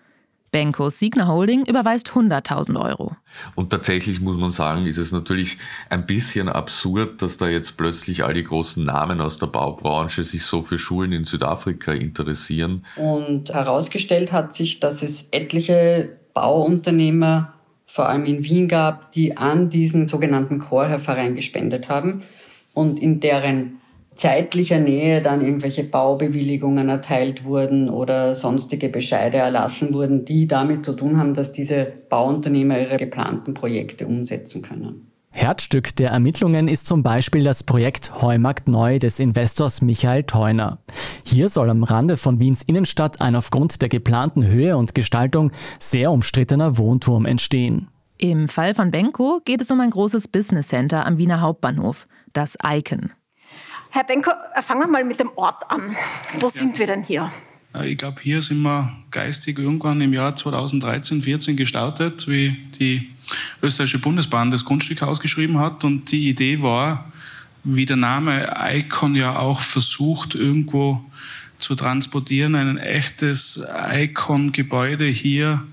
Benkos 0.57 0.97
Signa 0.97 1.27
Holding 1.27 1.67
überweist 1.67 2.09
100.000 2.09 2.83
Euro. 2.83 3.11
Und 3.53 3.69
tatsächlich 3.69 4.21
muss 4.21 4.37
man 4.37 4.49
sagen, 4.49 4.87
ist 4.87 4.97
es 4.97 5.11
natürlich 5.11 5.59
ein 5.91 6.07
bisschen 6.07 6.49
absurd, 6.49 7.21
dass 7.21 7.37
da 7.37 7.47
jetzt 7.47 7.77
plötzlich 7.77 8.23
all 8.23 8.33
die 8.33 8.43
großen 8.43 8.83
Namen 8.83 9.21
aus 9.21 9.37
der 9.37 9.45
Baubranche 9.45 10.23
sich 10.23 10.41
so 10.45 10.63
für 10.63 10.79
Schulen 10.79 11.11
in 11.11 11.25
Südafrika 11.25 11.91
interessieren. 11.91 12.83
Und 12.95 13.53
herausgestellt 13.53 14.31
hat 14.31 14.55
sich, 14.55 14.79
dass 14.79 15.03
es 15.03 15.27
etliche 15.29 16.17
Bauunternehmer, 16.33 17.53
vor 17.85 18.09
allem 18.09 18.25
in 18.25 18.43
Wien 18.43 18.67
gab, 18.67 19.11
die 19.11 19.37
an 19.37 19.69
diesen 19.69 20.07
sogenannten 20.07 20.57
Chorherverein 20.57 21.35
gespendet 21.35 21.87
haben 21.87 22.23
und 22.73 22.97
in 22.97 23.19
deren 23.19 23.77
zeitlicher 24.17 24.79
Nähe 24.79 25.21
dann 25.21 25.41
irgendwelche 25.41 25.83
Baubewilligungen 25.83 26.89
erteilt 26.89 27.45
wurden 27.45 27.89
oder 27.89 28.35
sonstige 28.35 28.89
Bescheide 28.89 29.37
erlassen 29.37 29.93
wurden, 29.93 30.25
die 30.25 30.47
damit 30.47 30.85
zu 30.85 30.93
tun 30.93 31.17
haben, 31.17 31.33
dass 31.33 31.53
diese 31.53 31.93
Bauunternehmer 32.09 32.79
ihre 32.79 32.97
geplanten 32.97 33.53
Projekte 33.53 34.07
umsetzen 34.07 34.61
können. 34.61 35.11
Herzstück 35.29 35.95
der 35.95 36.09
Ermittlungen 36.09 36.67
ist 36.67 36.87
zum 36.87 37.03
Beispiel 37.03 37.43
das 37.43 37.61
Projekt 37.61 38.23
Heumarkt 38.23 38.67
Neu 38.67 38.97
des 38.97 39.19
Investors 39.19 39.83
Michael 39.83 40.23
Theuner. 40.23 40.79
Hier 41.23 41.49
soll 41.49 41.69
am 41.69 41.83
Rande 41.83 42.17
von 42.17 42.39
Wiens 42.39 42.63
Innenstadt 42.63 43.21
ein 43.21 43.35
aufgrund 43.35 43.83
der 43.83 43.89
geplanten 43.89 44.47
Höhe 44.47 44.75
und 44.77 44.95
Gestaltung 44.95 45.51
sehr 45.79 46.11
umstrittener 46.11 46.79
Wohnturm 46.79 47.27
entstehen. 47.27 47.89
Im 48.17 48.47
Fall 48.47 48.73
von 48.73 48.89
Benko 48.89 49.41
geht 49.45 49.61
es 49.61 49.69
um 49.69 49.79
ein 49.79 49.91
großes 49.91 50.27
Business 50.27 50.69
Center 50.69 51.05
am 51.05 51.19
Wiener 51.19 51.39
Hauptbahnhof, 51.41 52.07
das 52.33 52.57
Icon. 52.63 53.11
Herr 53.97 54.03
Benko, 54.03 54.29
äh, 54.53 54.61
fangen 54.61 54.81
wir 54.81 54.87
mal 54.87 55.03
mit 55.03 55.19
dem 55.19 55.31
Ort 55.35 55.71
an. 55.71 55.95
Wo 56.39 56.49
sind 56.49 56.77
wir 56.77 56.85
denn 56.85 57.01
hier? 57.01 57.31
Ich 57.83 57.97
glaube, 57.97 58.21
hier 58.21 58.43
sind 58.43 58.61
wir 58.61 58.95
geistig 59.09 59.57
irgendwann 59.57 59.99
im 60.01 60.13
Jahr 60.13 60.35
2013, 60.35 61.23
14 61.23 61.57
gestartet, 61.57 62.27
wie 62.27 62.55
die 62.79 63.09
österreichische 63.63 63.97
Bundesbahn 63.97 64.51
das 64.51 64.65
Grundstück 64.65 65.01
ausgeschrieben 65.01 65.57
hat. 65.57 65.83
Und 65.83 66.11
die 66.11 66.29
Idee 66.29 66.61
war, 66.61 67.11
wie 67.63 67.87
der 67.87 67.95
Name 67.95 68.55
Icon 68.71 69.15
ja 69.15 69.39
auch 69.39 69.61
versucht, 69.61 70.35
irgendwo 70.35 71.03
zu 71.57 71.73
transportieren, 71.73 72.53
ein 72.53 72.77
echtes 72.77 73.65
Icon-Gebäude 73.91 75.05
hier 75.05 75.63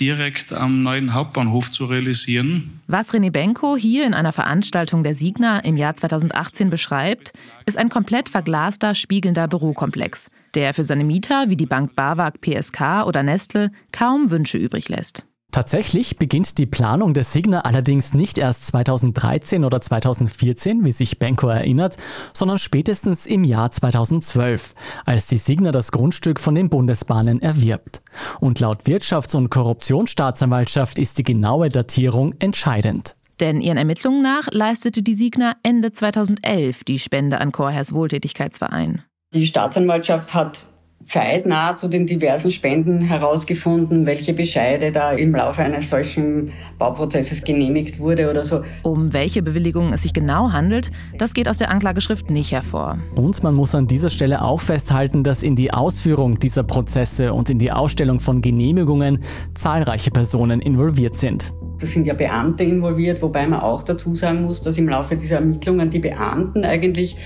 direkt 0.00 0.52
am 0.52 0.82
neuen 0.82 1.14
Hauptbahnhof 1.14 1.70
zu 1.70 1.84
realisieren. 1.84 2.80
Was 2.86 3.12
René 3.12 3.30
Benko 3.30 3.76
hier 3.76 4.06
in 4.06 4.14
einer 4.14 4.32
Veranstaltung 4.32 5.02
der 5.02 5.14
Signa 5.14 5.60
im 5.60 5.76
Jahr 5.76 5.94
2018 5.94 6.70
beschreibt, 6.70 7.32
ist 7.66 7.78
ein 7.78 7.88
komplett 7.88 8.28
verglaster, 8.28 8.94
spiegelnder 8.94 9.48
Bürokomplex, 9.48 10.30
der 10.54 10.74
für 10.74 10.84
seine 10.84 11.04
Mieter 11.04 11.48
wie 11.48 11.56
die 11.56 11.66
Bank 11.66 11.94
BAWAG, 11.96 12.40
PSK 12.40 13.06
oder 13.06 13.22
Nestle 13.22 13.70
kaum 13.92 14.30
Wünsche 14.30 14.58
übrig 14.58 14.88
lässt. 14.88 15.24
Tatsächlich 15.52 16.16
beginnt 16.16 16.58
die 16.58 16.66
Planung 16.66 17.12
der 17.12 17.24
Signa 17.24 17.62
allerdings 17.62 18.14
nicht 18.14 18.38
erst 18.38 18.68
2013 18.68 19.64
oder 19.64 19.80
2014, 19.80 20.84
wie 20.84 20.92
sich 20.92 21.18
Benko 21.18 21.48
erinnert, 21.48 21.96
sondern 22.32 22.58
spätestens 22.58 23.26
im 23.26 23.42
Jahr 23.42 23.72
2012, 23.72 24.74
als 25.06 25.26
die 25.26 25.38
Signa 25.38 25.72
das 25.72 25.90
Grundstück 25.90 26.38
von 26.38 26.54
den 26.54 26.68
Bundesbahnen 26.68 27.42
erwirbt. 27.42 28.00
Und 28.38 28.60
laut 28.60 28.84
Wirtschafts- 28.84 29.36
und 29.36 29.50
Korruptionsstaatsanwaltschaft 29.50 31.00
ist 31.00 31.18
die 31.18 31.24
genaue 31.24 31.68
Datierung 31.68 32.34
entscheidend. 32.38 33.16
Denn 33.40 33.60
ihren 33.60 33.78
Ermittlungen 33.78 34.22
nach 34.22 34.48
leistete 34.50 35.02
die 35.02 35.14
Signa 35.14 35.56
Ende 35.62 35.92
2011 35.92 36.84
die 36.84 36.98
Spende 36.98 37.40
an 37.40 37.52
Chorherrs 37.52 37.92
Wohltätigkeitsverein. 37.92 39.02
Die 39.32 39.46
Staatsanwaltschaft 39.46 40.34
hat 40.34 40.66
zeitnah 41.04 41.76
zu 41.76 41.88
den 41.88 42.06
diversen 42.06 42.50
Spenden 42.50 43.00
herausgefunden, 43.00 44.04
welche 44.04 44.34
Bescheide 44.34 44.92
da 44.92 45.12
im 45.12 45.34
Laufe 45.34 45.62
eines 45.62 45.88
solchen 45.88 46.52
Bauprozesses 46.78 47.42
genehmigt 47.42 47.98
wurde 47.98 48.30
oder 48.30 48.44
so. 48.44 48.62
Um 48.82 49.12
welche 49.12 49.42
Bewilligungen 49.42 49.92
es 49.92 50.02
sich 50.02 50.12
genau 50.12 50.52
handelt, 50.52 50.90
das 51.16 51.32
geht 51.32 51.48
aus 51.48 51.58
der 51.58 51.70
Anklageschrift 51.70 52.30
nicht 52.30 52.52
hervor. 52.52 52.98
Und 53.14 53.42
man 53.42 53.54
muss 53.54 53.74
an 53.74 53.86
dieser 53.86 54.10
Stelle 54.10 54.42
auch 54.42 54.60
festhalten, 54.60 55.24
dass 55.24 55.42
in 55.42 55.56
die 55.56 55.72
Ausführung 55.72 56.38
dieser 56.38 56.64
Prozesse 56.64 57.32
und 57.32 57.48
in 57.48 57.58
die 57.58 57.72
Ausstellung 57.72 58.20
von 58.20 58.42
Genehmigungen 58.42 59.20
zahlreiche 59.54 60.10
Personen 60.10 60.60
involviert 60.60 61.14
sind. 61.14 61.52
Das 61.80 61.92
sind 61.92 62.06
ja 62.06 62.12
Beamte 62.12 62.62
involviert, 62.62 63.22
wobei 63.22 63.46
man 63.46 63.60
auch 63.60 63.82
dazu 63.82 64.14
sagen 64.14 64.42
muss, 64.42 64.60
dass 64.60 64.76
im 64.76 64.88
Laufe 64.88 65.16
dieser 65.16 65.36
Ermittlungen 65.36 65.88
die 65.88 65.98
Beamten 65.98 66.62
eigentlich 66.64 67.16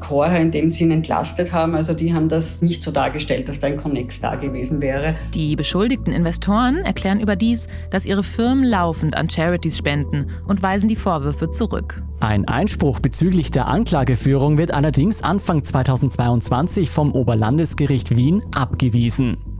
Chorher 0.00 0.40
in 0.40 0.50
dem 0.50 0.70
Sinn 0.70 0.90
entlastet 0.90 1.52
haben. 1.52 1.74
Also 1.74 1.94
die 1.94 2.14
haben 2.14 2.28
das 2.28 2.62
nicht 2.62 2.82
so 2.82 2.90
dargestellt, 2.90 3.48
dass 3.48 3.58
da 3.58 3.68
ein 3.68 3.76
Connex 3.76 4.20
da 4.20 4.36
gewesen 4.36 4.80
wäre. 4.80 5.14
Die 5.34 5.56
beschuldigten 5.56 6.12
Investoren 6.12 6.78
erklären 6.84 7.20
überdies, 7.20 7.66
dass 7.90 8.06
ihre 8.06 8.22
Firmen 8.22 8.64
laufend 8.64 9.16
an 9.16 9.28
Charities 9.28 9.78
spenden 9.78 10.30
und 10.46 10.62
weisen 10.62 10.88
die 10.88 10.96
Vorwürfe 10.96 11.50
zurück. 11.50 12.02
Ein 12.20 12.48
Einspruch 12.48 13.00
bezüglich 13.00 13.50
der 13.50 13.66
Anklageführung 13.66 14.56
wird 14.56 14.72
allerdings 14.72 15.22
Anfang 15.22 15.62
2022 15.62 16.90
vom 16.90 17.12
Oberlandesgericht 17.12 18.16
Wien 18.16 18.42
abgewiesen. 18.54 19.53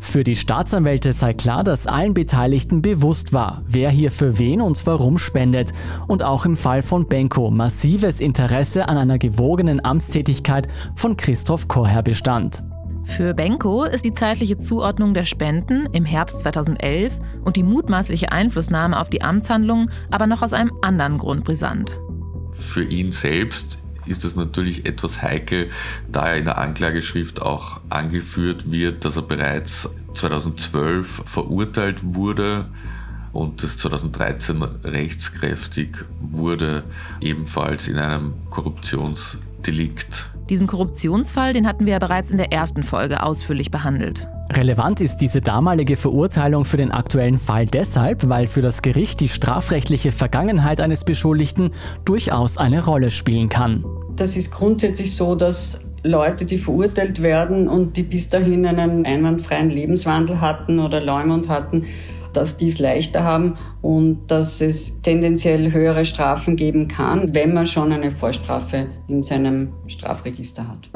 Für 0.00 0.24
die 0.24 0.36
Staatsanwälte 0.36 1.12
sei 1.12 1.34
klar, 1.34 1.64
dass 1.64 1.86
allen 1.86 2.14
Beteiligten 2.14 2.82
bewusst 2.82 3.32
war, 3.32 3.62
wer 3.66 3.90
hier 3.90 4.10
für 4.10 4.38
wen 4.38 4.60
und 4.60 4.84
warum 4.86 5.18
spendet 5.18 5.72
und 6.06 6.22
auch 6.22 6.44
im 6.44 6.56
Fall 6.56 6.82
von 6.82 7.06
Benko 7.06 7.50
massives 7.50 8.20
Interesse 8.20 8.88
an 8.88 8.96
einer 8.96 9.18
gewogenen 9.18 9.84
Amtstätigkeit 9.84 10.68
von 10.94 11.16
Christoph 11.16 11.68
Korher 11.68 12.02
bestand. 12.02 12.62
Für 13.04 13.34
Benko 13.34 13.84
ist 13.84 14.04
die 14.04 14.14
zeitliche 14.14 14.58
Zuordnung 14.58 15.12
der 15.12 15.24
Spenden 15.24 15.86
im 15.92 16.04
Herbst 16.04 16.40
2011 16.40 17.12
und 17.44 17.56
die 17.56 17.62
mutmaßliche 17.62 18.30
Einflussnahme 18.30 18.98
auf 18.98 19.10
die 19.10 19.22
Amtshandlungen 19.22 19.90
aber 20.10 20.26
noch 20.26 20.42
aus 20.42 20.52
einem 20.52 20.72
anderen 20.82 21.18
Grund 21.18 21.44
brisant. 21.44 22.00
Für 22.52 22.84
ihn 22.84 23.12
selbst 23.12 23.81
ist 24.06 24.24
es 24.24 24.36
natürlich 24.36 24.86
etwas 24.86 25.22
heikel, 25.22 25.70
da 26.10 26.28
er 26.28 26.36
in 26.36 26.44
der 26.44 26.58
Anklageschrift 26.58 27.40
auch 27.40 27.80
angeführt 27.88 28.70
wird, 28.70 29.04
dass 29.04 29.16
er 29.16 29.22
bereits 29.22 29.88
2012 30.14 31.22
verurteilt 31.24 32.00
wurde 32.02 32.66
und 33.32 33.62
das 33.62 33.76
2013 33.78 34.62
rechtskräftig 34.84 36.04
wurde, 36.20 36.84
ebenfalls 37.20 37.88
in 37.88 37.98
einem 37.98 38.34
Korruptionsdelikt. 38.50 40.30
Diesen 40.52 40.66
Korruptionsfall, 40.66 41.54
den 41.54 41.66
hatten 41.66 41.86
wir 41.86 41.94
ja 41.94 41.98
bereits 41.98 42.30
in 42.30 42.36
der 42.36 42.52
ersten 42.52 42.82
Folge 42.82 43.22
ausführlich 43.22 43.70
behandelt. 43.70 44.28
Relevant 44.52 45.00
ist 45.00 45.16
diese 45.16 45.40
damalige 45.40 45.96
Verurteilung 45.96 46.66
für 46.66 46.76
den 46.76 46.90
aktuellen 46.90 47.38
Fall 47.38 47.64
deshalb, 47.64 48.28
weil 48.28 48.44
für 48.44 48.60
das 48.60 48.82
Gericht 48.82 49.20
die 49.20 49.28
strafrechtliche 49.28 50.12
Vergangenheit 50.12 50.82
eines 50.82 51.04
Beschuldigten 51.04 51.70
durchaus 52.04 52.58
eine 52.58 52.84
Rolle 52.84 53.08
spielen 53.08 53.48
kann. 53.48 53.82
Das 54.14 54.36
ist 54.36 54.50
grundsätzlich 54.50 55.16
so, 55.16 55.34
dass 55.36 55.78
Leute, 56.02 56.44
die 56.44 56.58
verurteilt 56.58 57.22
werden 57.22 57.66
und 57.66 57.96
die 57.96 58.02
bis 58.02 58.28
dahin 58.28 58.66
einen 58.66 59.06
einwandfreien 59.06 59.70
Lebenswandel 59.70 60.42
hatten 60.42 60.80
oder 60.80 61.00
Leumund 61.00 61.48
hatten, 61.48 61.86
dass 62.32 62.56
die 62.56 62.68
es 62.68 62.78
leichter 62.78 63.24
haben 63.24 63.54
und 63.80 64.26
dass 64.28 64.60
es 64.60 65.00
tendenziell 65.02 65.72
höhere 65.72 66.04
Strafen 66.04 66.56
geben 66.56 66.88
kann, 66.88 67.34
wenn 67.34 67.54
man 67.54 67.66
schon 67.66 67.92
eine 67.92 68.10
Vorstrafe 68.10 68.88
in 69.08 69.22
seinem 69.22 69.72
Strafregister 69.86 70.66
hat. 70.68 70.90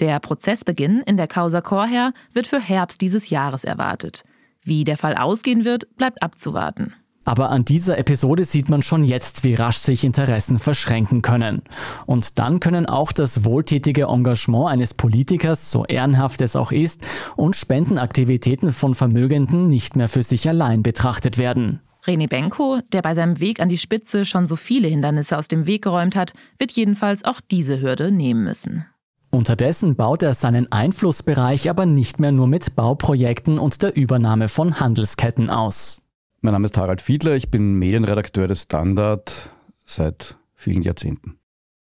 Der 0.00 0.20
Prozessbeginn 0.20 1.02
in 1.06 1.16
der 1.16 1.26
Causa 1.26 1.60
Chorherr 1.60 2.12
wird 2.32 2.46
für 2.46 2.60
Herbst 2.60 3.00
dieses 3.00 3.30
Jahres 3.30 3.64
erwartet. 3.64 4.24
Wie 4.62 4.84
der 4.84 4.96
Fall 4.96 5.16
ausgehen 5.16 5.64
wird, 5.64 5.96
bleibt 5.96 6.22
abzuwarten. 6.22 6.94
Aber 7.28 7.50
an 7.50 7.66
dieser 7.66 7.98
Episode 7.98 8.46
sieht 8.46 8.70
man 8.70 8.80
schon 8.80 9.04
jetzt, 9.04 9.44
wie 9.44 9.52
rasch 9.52 9.76
sich 9.76 10.02
Interessen 10.02 10.58
verschränken 10.58 11.20
können. 11.20 11.60
Und 12.06 12.38
dann 12.38 12.58
können 12.58 12.86
auch 12.86 13.12
das 13.12 13.44
wohltätige 13.44 14.04
Engagement 14.04 14.70
eines 14.70 14.94
Politikers, 14.94 15.70
so 15.70 15.84
ehrenhaft 15.84 16.40
es 16.40 16.56
auch 16.56 16.72
ist, 16.72 17.06
und 17.36 17.54
Spendenaktivitäten 17.54 18.72
von 18.72 18.94
Vermögenden 18.94 19.68
nicht 19.68 19.94
mehr 19.94 20.08
für 20.08 20.22
sich 20.22 20.48
allein 20.48 20.82
betrachtet 20.82 21.36
werden. 21.36 21.82
René 22.06 22.30
Benko, 22.30 22.80
der 22.94 23.02
bei 23.02 23.12
seinem 23.12 23.40
Weg 23.40 23.60
an 23.60 23.68
die 23.68 23.76
Spitze 23.76 24.24
schon 24.24 24.46
so 24.46 24.56
viele 24.56 24.88
Hindernisse 24.88 25.36
aus 25.36 25.48
dem 25.48 25.66
Weg 25.66 25.84
geräumt 25.84 26.16
hat, 26.16 26.32
wird 26.58 26.72
jedenfalls 26.72 27.26
auch 27.26 27.42
diese 27.42 27.82
Hürde 27.82 28.10
nehmen 28.10 28.42
müssen. 28.42 28.86
Unterdessen 29.30 29.96
baut 29.96 30.22
er 30.22 30.32
seinen 30.32 30.72
Einflussbereich 30.72 31.68
aber 31.68 31.84
nicht 31.84 32.20
mehr 32.20 32.32
nur 32.32 32.46
mit 32.46 32.74
Bauprojekten 32.74 33.58
und 33.58 33.82
der 33.82 33.94
Übernahme 33.94 34.48
von 34.48 34.80
Handelsketten 34.80 35.50
aus. 35.50 36.00
Mein 36.40 36.52
Name 36.52 36.66
ist 36.66 36.78
Harald 36.78 37.00
Fiedler, 37.00 37.34
ich 37.34 37.50
bin 37.50 37.80
Medienredakteur 37.80 38.46
des 38.46 38.62
Standard 38.62 39.50
seit 39.84 40.36
vielen 40.54 40.84
Jahrzehnten. 40.84 41.40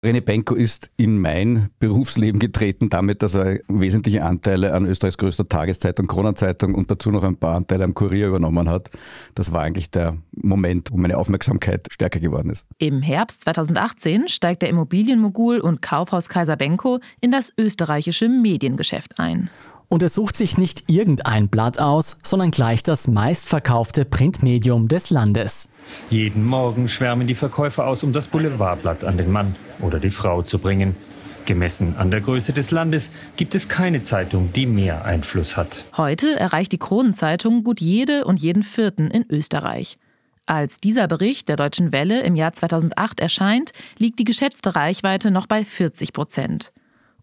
René 0.04 0.20
Benko 0.20 0.54
ist 0.54 0.90
in 0.98 1.18
mein 1.18 1.70
Berufsleben 1.78 2.38
getreten 2.38 2.90
damit, 2.90 3.22
dass 3.22 3.34
er 3.34 3.60
wesentliche 3.68 4.24
Anteile 4.24 4.74
an 4.74 4.84
Österreichs 4.84 5.16
größter 5.16 5.48
Tageszeitung, 5.48 6.06
Kronenzeitung 6.06 6.74
und 6.74 6.90
dazu 6.90 7.10
noch 7.10 7.22
ein 7.22 7.36
paar 7.36 7.54
Anteile 7.54 7.84
am 7.84 7.94
Kurier 7.94 8.26
übernommen 8.26 8.68
hat. 8.68 8.90
Das 9.34 9.54
war 9.54 9.62
eigentlich 9.62 9.90
der 9.90 10.18
Moment, 10.32 10.90
wo 10.92 10.98
meine 10.98 11.16
Aufmerksamkeit 11.16 11.86
stärker 11.90 12.20
geworden 12.20 12.50
ist. 12.50 12.66
Im 12.76 13.00
Herbst 13.00 13.44
2018 13.44 14.28
steigt 14.28 14.60
der 14.60 14.68
Immobilienmogul 14.68 15.60
und 15.60 15.80
Kaufhauskaiser 15.80 16.56
Benko 16.56 16.98
in 17.22 17.30
das 17.30 17.52
österreichische 17.56 18.28
Mediengeschäft 18.28 19.18
ein. 19.18 19.48
Und 19.92 20.02
er 20.02 20.08
sucht 20.08 20.38
sich 20.38 20.56
nicht 20.56 20.84
irgendein 20.86 21.48
Blatt 21.48 21.78
aus, 21.78 22.16
sondern 22.22 22.50
gleich 22.50 22.82
das 22.82 23.08
meistverkaufte 23.08 24.06
Printmedium 24.06 24.88
des 24.88 25.10
Landes. 25.10 25.68
Jeden 26.08 26.46
Morgen 26.46 26.88
schwärmen 26.88 27.26
die 27.26 27.34
Verkäufer 27.34 27.86
aus, 27.86 28.02
um 28.02 28.14
das 28.14 28.26
Boulevardblatt 28.28 29.04
an 29.04 29.18
den 29.18 29.30
Mann 29.30 29.54
oder 29.82 30.00
die 30.00 30.08
Frau 30.08 30.40
zu 30.40 30.58
bringen. 30.58 30.96
Gemessen 31.44 31.94
an 31.98 32.10
der 32.10 32.22
Größe 32.22 32.54
des 32.54 32.70
Landes 32.70 33.10
gibt 33.36 33.54
es 33.54 33.68
keine 33.68 34.00
Zeitung, 34.00 34.50
die 34.54 34.64
mehr 34.64 35.04
Einfluss 35.04 35.58
hat. 35.58 35.84
Heute 35.94 36.40
erreicht 36.40 36.72
die 36.72 36.78
Kronenzeitung 36.78 37.62
gut 37.62 37.82
jede 37.82 38.24
und 38.24 38.40
jeden 38.40 38.62
Vierten 38.62 39.10
in 39.10 39.26
Österreich. 39.28 39.98
Als 40.46 40.78
dieser 40.78 41.06
Bericht 41.06 41.50
der 41.50 41.56
Deutschen 41.56 41.92
Welle 41.92 42.22
im 42.22 42.34
Jahr 42.34 42.54
2008 42.54 43.20
erscheint, 43.20 43.72
liegt 43.98 44.18
die 44.18 44.24
geschätzte 44.24 44.74
Reichweite 44.74 45.30
noch 45.30 45.46
bei 45.46 45.66
40 45.66 46.14
Prozent. 46.14 46.72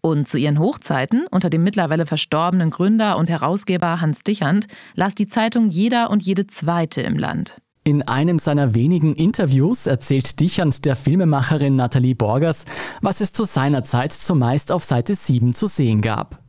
Und 0.02 0.28
zu 0.28 0.38
ihren 0.38 0.58
Hochzeiten 0.58 1.26
unter 1.30 1.50
dem 1.50 1.62
mittlerweile 1.62 2.06
verstorbenen 2.06 2.70
Gründer 2.70 3.16
und 3.18 3.28
Herausgeber 3.28 4.00
Hans 4.00 4.22
Dichand 4.22 4.66
las 4.94 5.14
die 5.14 5.28
Zeitung 5.28 5.68
jeder 5.68 6.10
und 6.10 6.22
jede 6.22 6.46
zweite 6.46 7.02
im 7.02 7.18
Land. 7.18 7.60
In 7.82 8.02
einem 8.02 8.38
seiner 8.38 8.74
wenigen 8.74 9.14
Interviews 9.14 9.86
erzählt 9.86 10.38
Dichand 10.38 10.84
der 10.84 10.96
Filmemacherin 10.96 11.76
Nathalie 11.76 12.14
Borgers, 12.14 12.66
was 13.00 13.20
es 13.20 13.32
zu 13.32 13.44
seiner 13.44 13.84
Zeit 13.84 14.12
zumeist 14.12 14.70
auf 14.70 14.84
Seite 14.84 15.14
7 15.14 15.54
zu 15.54 15.66
sehen 15.66 16.02
gab. 16.02 16.40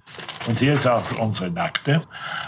Und 0.47 0.59
hier 0.59 0.73
ist 0.73 0.87
auch 0.87 1.03
unsere 1.19 1.49
Nackte. 1.49 2.01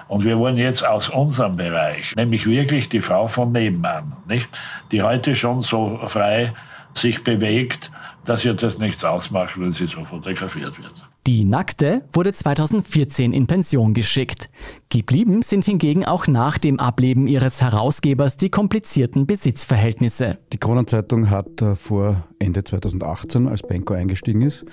Und 0.07 0.25
wir 0.25 0.37
wollen 0.37 0.57
jetzt 0.57 0.85
aus 0.85 1.09
unserem 1.09 1.55
Bereich, 1.55 2.13
nämlich 2.15 2.45
wirklich 2.45 2.89
die 2.89 3.01
Frau 3.01 3.27
von 3.27 3.51
nebenan, 3.51 4.17
nicht? 4.27 4.49
die 4.91 5.01
heute 5.01 5.35
schon 5.35 5.61
so 5.61 5.99
frei 6.07 6.53
sich 6.93 7.23
bewegt, 7.23 7.89
dass 8.25 8.45
ihr 8.45 8.53
das 8.53 8.77
nichts 8.77 9.03
ausmacht, 9.03 9.59
wenn 9.59 9.73
sie 9.73 9.87
so 9.87 10.03
fotografiert 10.05 10.77
wird. 10.77 10.93
Die 11.25 11.45
Nackte 11.45 12.03
wurde 12.11 12.33
2014 12.33 13.31
in 13.31 13.47
Pension 13.47 13.93
geschickt. 13.93 14.49
Geblieben 14.89 15.41
sind 15.41 15.63
hingegen 15.63 16.05
auch 16.05 16.27
nach 16.27 16.57
dem 16.57 16.79
Ableben 16.79 17.27
ihres 17.27 17.61
Herausgebers 17.61 18.35
die 18.35 18.49
komplizierten 18.49 19.25
Besitzverhältnisse. 19.25 20.37
Die 20.51 20.57
Kronenzeitung 20.57 21.29
hat 21.29 21.61
äh, 21.61 21.75
vor 21.75 22.27
Ende 22.39 22.63
2018, 22.63 23.47
als 23.47 23.61
Benko 23.61 23.93
eingestiegen 23.93 24.41
ist, 24.41 24.65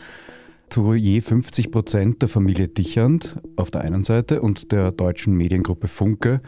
zu 0.70 0.94
je 0.94 1.20
50 1.20 1.70
Prozent 1.70 2.22
der 2.22 2.28
Familie 2.28 2.68
Dichand 2.68 3.37
auf 3.56 3.70
der 3.70 3.83
einen 3.83 4.04
Seite 4.04 4.40
und 4.40 4.72
der 4.72 4.92
deutschen 4.92 5.35
Mediengruppe 5.35 5.88
Funke 5.88 6.40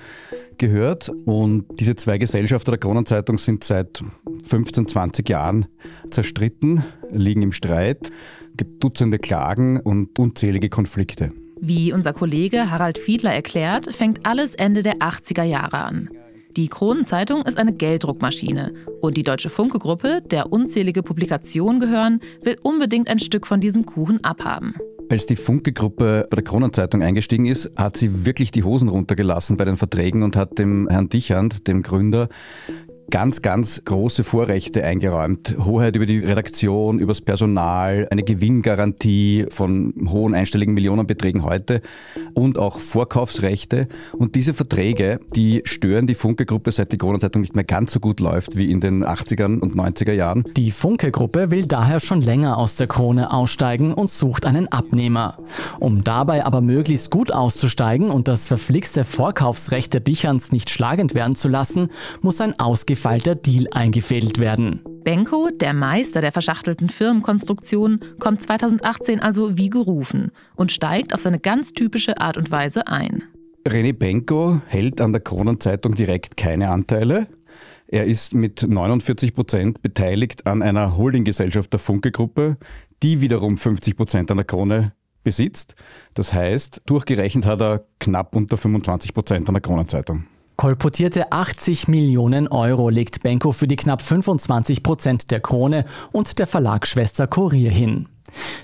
gehört. 0.58 1.10
Und 1.26 1.66
diese 1.80 1.96
zwei 1.96 2.18
Gesellschafter 2.18 2.72
der 2.72 2.78
Kronenzeitung 2.78 3.38
sind 3.38 3.64
seit 3.64 4.02
15, 4.44 4.88
20 4.88 5.28
Jahren 5.28 5.66
zerstritten, 6.10 6.82
liegen 7.10 7.42
im 7.42 7.52
Streit, 7.52 8.10
gibt 8.56 8.82
Dutzende 8.82 9.18
Klagen 9.18 9.80
und 9.80 10.18
unzählige 10.18 10.68
Konflikte. 10.68 11.32
Wie 11.60 11.92
unser 11.92 12.12
Kollege 12.12 12.70
Harald 12.70 12.98
Fiedler 12.98 13.32
erklärt, 13.32 13.94
fängt 13.94 14.26
alles 14.26 14.54
Ende 14.54 14.82
der 14.82 14.98
80er 14.98 15.44
Jahre 15.44 15.78
an. 15.78 16.10
Die 16.56 16.68
Kronenzeitung 16.68 17.46
ist 17.46 17.56
eine 17.56 17.72
Gelddruckmaschine 17.72 18.74
und 19.00 19.16
die 19.16 19.22
Deutsche 19.22 19.48
Funke-Gruppe, 19.48 20.20
der 20.20 20.52
unzählige 20.52 21.02
Publikationen 21.02 21.80
gehören, 21.80 22.20
will 22.42 22.58
unbedingt 22.62 23.08
ein 23.08 23.20
Stück 23.20 23.46
von 23.46 23.62
diesem 23.62 23.86
Kuchen 23.86 24.22
abhaben. 24.22 24.74
Als 25.08 25.24
die 25.24 25.36
Funke-Gruppe 25.36 26.26
bei 26.28 26.36
der 26.36 26.44
Kronenzeitung 26.44 27.02
eingestiegen 27.02 27.46
ist, 27.46 27.70
hat 27.76 27.96
sie 27.96 28.26
wirklich 28.26 28.50
die 28.50 28.64
Hosen 28.64 28.90
runtergelassen 28.90 29.56
bei 29.56 29.64
den 29.64 29.78
Verträgen 29.78 30.22
und 30.22 30.36
hat 30.36 30.58
dem 30.58 30.88
Herrn 30.88 31.08
Dichand, 31.08 31.68
dem 31.68 31.82
Gründer, 31.82 32.28
ganz, 33.10 33.42
ganz 33.42 33.82
große 33.84 34.24
Vorrechte 34.24 34.84
eingeräumt. 34.84 35.56
Hoheit 35.64 35.96
über 35.96 36.06
die 36.06 36.18
Redaktion, 36.18 36.98
übers 36.98 37.20
Personal, 37.20 38.08
eine 38.10 38.22
Gewinngarantie 38.22 39.46
von 39.48 39.92
hohen 40.08 40.34
einstelligen 40.34 40.74
Millionenbeträgen 40.74 41.44
heute 41.44 41.82
und 42.34 42.58
auch 42.58 42.78
Vorkaufsrechte. 42.78 43.88
Und 44.12 44.34
diese 44.34 44.54
Verträge, 44.54 45.20
die 45.34 45.62
stören 45.64 46.06
die 46.06 46.14
Funke-Gruppe, 46.14 46.72
seit 46.72 46.92
die 46.92 46.98
Corona-Zeitung 46.98 47.42
nicht 47.42 47.54
mehr 47.54 47.64
ganz 47.64 47.92
so 47.92 48.00
gut 48.00 48.20
läuft 48.20 48.56
wie 48.56 48.70
in 48.70 48.80
den 48.80 49.04
80er 49.04 49.60
und 49.60 49.74
90er 49.74 50.12
Jahren. 50.12 50.44
Die 50.56 50.70
Funke-Gruppe 50.70 51.50
will 51.50 51.66
daher 51.66 52.00
schon 52.00 52.22
länger 52.22 52.56
aus 52.56 52.76
der 52.76 52.86
Krone 52.86 53.30
aussteigen 53.32 53.92
und 53.92 54.10
sucht 54.10 54.46
einen 54.46 54.68
Abnehmer. 54.68 55.38
Um 55.80 56.04
dabei 56.04 56.44
aber 56.46 56.60
möglichst 56.60 57.10
gut 57.10 57.32
auszusteigen 57.32 58.10
und 58.10 58.28
das 58.28 58.48
verflixte 58.48 59.04
Vorkaufsrecht 59.04 59.92
der 59.92 60.00
Dicherns 60.00 60.52
nicht 60.52 60.70
schlagend 60.70 61.14
werden 61.14 61.34
zu 61.34 61.48
lassen, 61.48 61.90
muss 62.22 62.40
ein 62.40 62.58
ausgefallener 62.58 62.91
ausgefeilter 62.92 63.34
Deal 63.34 63.68
eingefädelt 63.70 64.38
werden. 64.38 64.84
Benko, 65.02 65.48
der 65.50 65.72
Meister 65.72 66.20
der 66.20 66.30
verschachtelten 66.30 66.90
Firmenkonstruktion, 66.90 68.00
kommt 68.18 68.42
2018 68.42 69.18
also 69.18 69.56
wie 69.56 69.70
gerufen 69.70 70.30
und 70.56 70.72
steigt 70.72 71.14
auf 71.14 71.22
seine 71.22 71.40
ganz 71.40 71.72
typische 71.72 72.20
Art 72.20 72.36
und 72.36 72.50
Weise 72.50 72.86
ein. 72.88 73.22
René 73.66 73.94
Benko 73.94 74.60
hält 74.66 75.00
an 75.00 75.12
der 75.12 75.22
Kronenzeitung 75.22 75.94
direkt 75.94 76.36
keine 76.36 76.68
Anteile. 76.68 77.28
Er 77.88 78.04
ist 78.04 78.34
mit 78.34 78.62
49 78.62 79.34
Prozent 79.34 79.80
beteiligt 79.80 80.46
an 80.46 80.60
einer 80.60 80.98
Holdinggesellschaft 80.98 81.72
der 81.72 81.80
Funke-Gruppe, 81.80 82.58
die 83.02 83.22
wiederum 83.22 83.56
50 83.56 83.96
Prozent 83.96 84.30
an 84.30 84.36
der 84.36 84.44
Krone 84.44 84.92
besitzt. 85.24 85.76
Das 86.12 86.34
heißt, 86.34 86.82
durchgerechnet 86.84 87.46
hat 87.46 87.62
er 87.62 87.86
knapp 88.00 88.36
unter 88.36 88.58
25 88.58 89.14
Prozent 89.14 89.48
an 89.48 89.54
der 89.54 89.62
Kronenzeitung. 89.62 90.26
Kolportierte 90.62 91.32
80 91.32 91.88
Millionen 91.88 92.46
Euro 92.46 92.88
legt 92.88 93.24
Benko 93.24 93.50
für 93.50 93.66
die 93.66 93.74
knapp 93.74 94.00
25 94.00 94.84
Prozent 94.84 95.32
der 95.32 95.40
Krone 95.40 95.84
und 96.12 96.38
der 96.38 96.46
Verlagsschwester 96.46 97.26
Kurier 97.26 97.72
hin. 97.72 98.08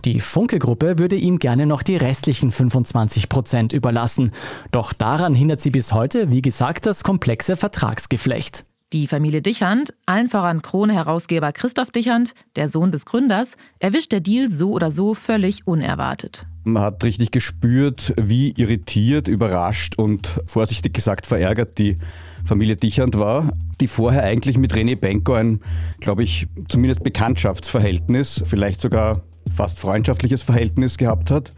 Die 0.04 0.20
Funke-Gruppe 0.20 1.00
würde 1.00 1.16
ihm 1.16 1.40
gerne 1.40 1.66
noch 1.66 1.82
die 1.82 1.96
restlichen 1.96 2.52
25 2.52 3.28
Prozent 3.28 3.72
überlassen. 3.72 4.30
Doch 4.70 4.92
daran 4.92 5.34
hindert 5.34 5.60
sie 5.60 5.72
bis 5.72 5.92
heute, 5.92 6.30
wie 6.30 6.40
gesagt, 6.40 6.86
das 6.86 7.02
komplexe 7.02 7.56
Vertragsgeflecht. 7.56 8.64
Die 8.94 9.06
Familie 9.06 9.42
Dichand, 9.42 9.92
allen 10.06 10.30
voran 10.30 10.62
Krone-Herausgeber 10.62 11.52
Christoph 11.52 11.90
Dichand, 11.90 12.32
der 12.56 12.70
Sohn 12.70 12.90
des 12.90 13.04
Gründers, 13.04 13.58
erwischt 13.80 14.12
der 14.12 14.20
Deal 14.20 14.50
so 14.50 14.70
oder 14.70 14.90
so 14.90 15.12
völlig 15.12 15.66
unerwartet. 15.66 16.46
Man 16.64 16.82
hat 16.82 17.04
richtig 17.04 17.30
gespürt, 17.30 18.14
wie 18.16 18.52
irritiert, 18.52 19.28
überrascht 19.28 19.98
und 19.98 20.40
vorsichtig 20.46 20.94
gesagt 20.94 21.26
verärgert 21.26 21.76
die 21.76 21.98
Familie 22.46 22.76
Dichand 22.76 23.18
war, 23.18 23.52
die 23.78 23.88
vorher 23.88 24.22
eigentlich 24.22 24.56
mit 24.56 24.72
René 24.72 24.96
Benko 24.96 25.34
ein, 25.34 25.60
glaube 26.00 26.22
ich, 26.22 26.46
zumindest 26.70 27.04
Bekanntschaftsverhältnis, 27.04 28.42
vielleicht 28.46 28.80
sogar 28.80 29.20
fast 29.54 29.80
freundschaftliches 29.80 30.42
Verhältnis 30.42 30.96
gehabt 30.96 31.30
hat. 31.30 31.52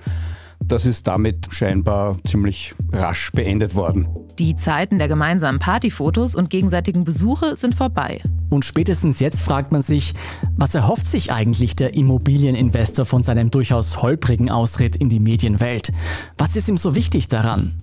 Das 0.71 0.87
ist 0.87 1.09
damit 1.09 1.49
scheinbar 1.51 2.17
ziemlich 2.23 2.77
rasch 2.93 3.33
beendet 3.33 3.75
worden. 3.75 4.07
Die 4.39 4.55
Zeiten 4.55 5.01
der 5.01 5.09
gemeinsamen 5.09 5.59
Partyfotos 5.59 6.37
und 6.37 6.49
gegenseitigen 6.49 7.03
Besuche 7.03 7.57
sind 7.57 7.75
vorbei. 7.75 8.23
Und 8.51 8.65
spätestens 8.65 9.19
jetzt 9.19 9.43
fragt 9.43 9.73
man 9.73 9.83
sich, 9.83 10.15
was 10.57 10.77
erhofft 10.77 11.09
sich 11.09 11.33
eigentlich 11.33 11.75
der 11.75 11.95
Immobilieninvestor 11.95 13.05
von 13.05 13.25
seinem 13.25 13.51
durchaus 13.51 14.01
holprigen 14.01 14.49
Ausritt 14.49 14.95
in 14.95 15.09
die 15.09 15.19
Medienwelt? 15.19 15.91
Was 16.39 16.55
ist 16.55 16.69
ihm 16.69 16.77
so 16.77 16.95
wichtig 16.95 17.27
daran? 17.27 17.83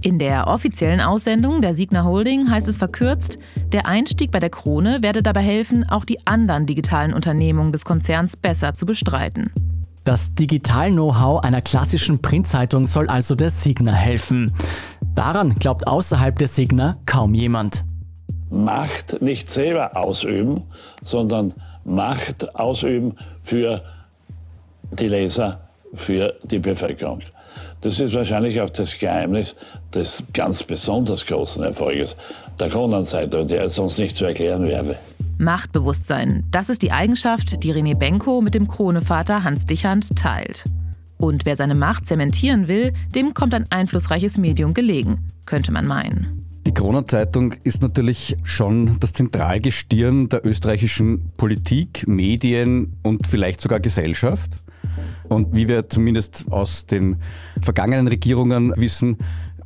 In 0.00 0.20
der 0.20 0.46
offiziellen 0.46 1.00
Aussendung 1.00 1.60
der 1.60 1.74
Signa 1.74 2.04
Holding 2.04 2.48
heißt 2.48 2.68
es 2.68 2.78
verkürzt, 2.78 3.40
der 3.72 3.86
Einstieg 3.86 4.30
bei 4.30 4.38
der 4.38 4.50
Krone 4.50 5.02
werde 5.02 5.24
dabei 5.24 5.42
helfen, 5.42 5.88
auch 5.88 6.04
die 6.04 6.24
anderen 6.24 6.66
digitalen 6.66 7.14
Unternehmungen 7.14 7.72
des 7.72 7.84
Konzerns 7.84 8.36
besser 8.36 8.74
zu 8.74 8.86
bestreiten. 8.86 9.50
Das 10.08 10.34
Digital-Know-how 10.34 11.42
einer 11.44 11.60
klassischen 11.60 12.22
Printzeitung 12.22 12.86
soll 12.86 13.10
also 13.10 13.34
der 13.34 13.50
Signer 13.50 13.92
helfen. 13.92 14.54
Daran 15.14 15.56
glaubt 15.56 15.86
außerhalb 15.86 16.34
der 16.38 16.48
Signer 16.48 16.96
kaum 17.04 17.34
jemand. 17.34 17.84
Macht 18.48 19.20
nicht 19.20 19.50
selber 19.50 19.98
ausüben, 19.98 20.62
sondern 21.02 21.52
Macht 21.84 22.54
ausüben 22.54 23.16
für 23.42 23.82
die 24.92 25.08
Leser, 25.08 25.68
für 25.92 26.36
die 26.42 26.58
Bevölkerung. 26.58 27.20
Das 27.82 28.00
ist 28.00 28.14
wahrscheinlich 28.14 28.62
auch 28.62 28.70
das 28.70 28.98
Geheimnis 28.98 29.56
des 29.94 30.24
ganz 30.32 30.62
besonders 30.62 31.26
großen 31.26 31.62
Erfolges 31.62 32.16
der 32.58 32.70
Kronenzeitung, 32.70 33.46
der 33.46 33.64
uns 33.64 33.98
nicht 33.98 34.16
zu 34.16 34.24
erklären 34.24 34.64
wäre. 34.64 34.96
Machtbewusstsein, 35.38 36.44
das 36.50 36.68
ist 36.68 36.82
die 36.82 36.90
Eigenschaft, 36.90 37.62
die 37.62 37.72
René 37.72 37.96
Benko 37.96 38.40
mit 38.40 38.54
dem 38.54 38.66
Kronevater 38.66 39.44
Hans 39.44 39.64
Dichand 39.66 40.16
teilt. 40.16 40.64
Und 41.16 41.46
wer 41.46 41.56
seine 41.56 41.74
Macht 41.74 42.08
zementieren 42.08 42.68
will, 42.68 42.92
dem 43.14 43.34
kommt 43.34 43.54
ein 43.54 43.70
einflussreiches 43.70 44.36
Medium 44.36 44.74
gelegen, 44.74 45.28
könnte 45.46 45.72
man 45.72 45.86
meinen. 45.86 46.44
Die 46.66 46.74
Kronenzeitung 46.74 47.54
ist 47.64 47.82
natürlich 47.82 48.36
schon 48.42 48.98
das 49.00 49.12
Zentralgestirn 49.12 50.28
der 50.28 50.44
österreichischen 50.44 51.32
Politik, 51.36 52.06
Medien 52.06 52.96
und 53.02 53.26
vielleicht 53.26 53.60
sogar 53.60 53.80
Gesellschaft. 53.80 54.50
Und 55.28 55.54
wie 55.54 55.68
wir 55.68 55.88
zumindest 55.88 56.46
aus 56.50 56.86
den 56.86 57.16
vergangenen 57.60 58.08
Regierungen 58.08 58.72
wissen, 58.76 59.18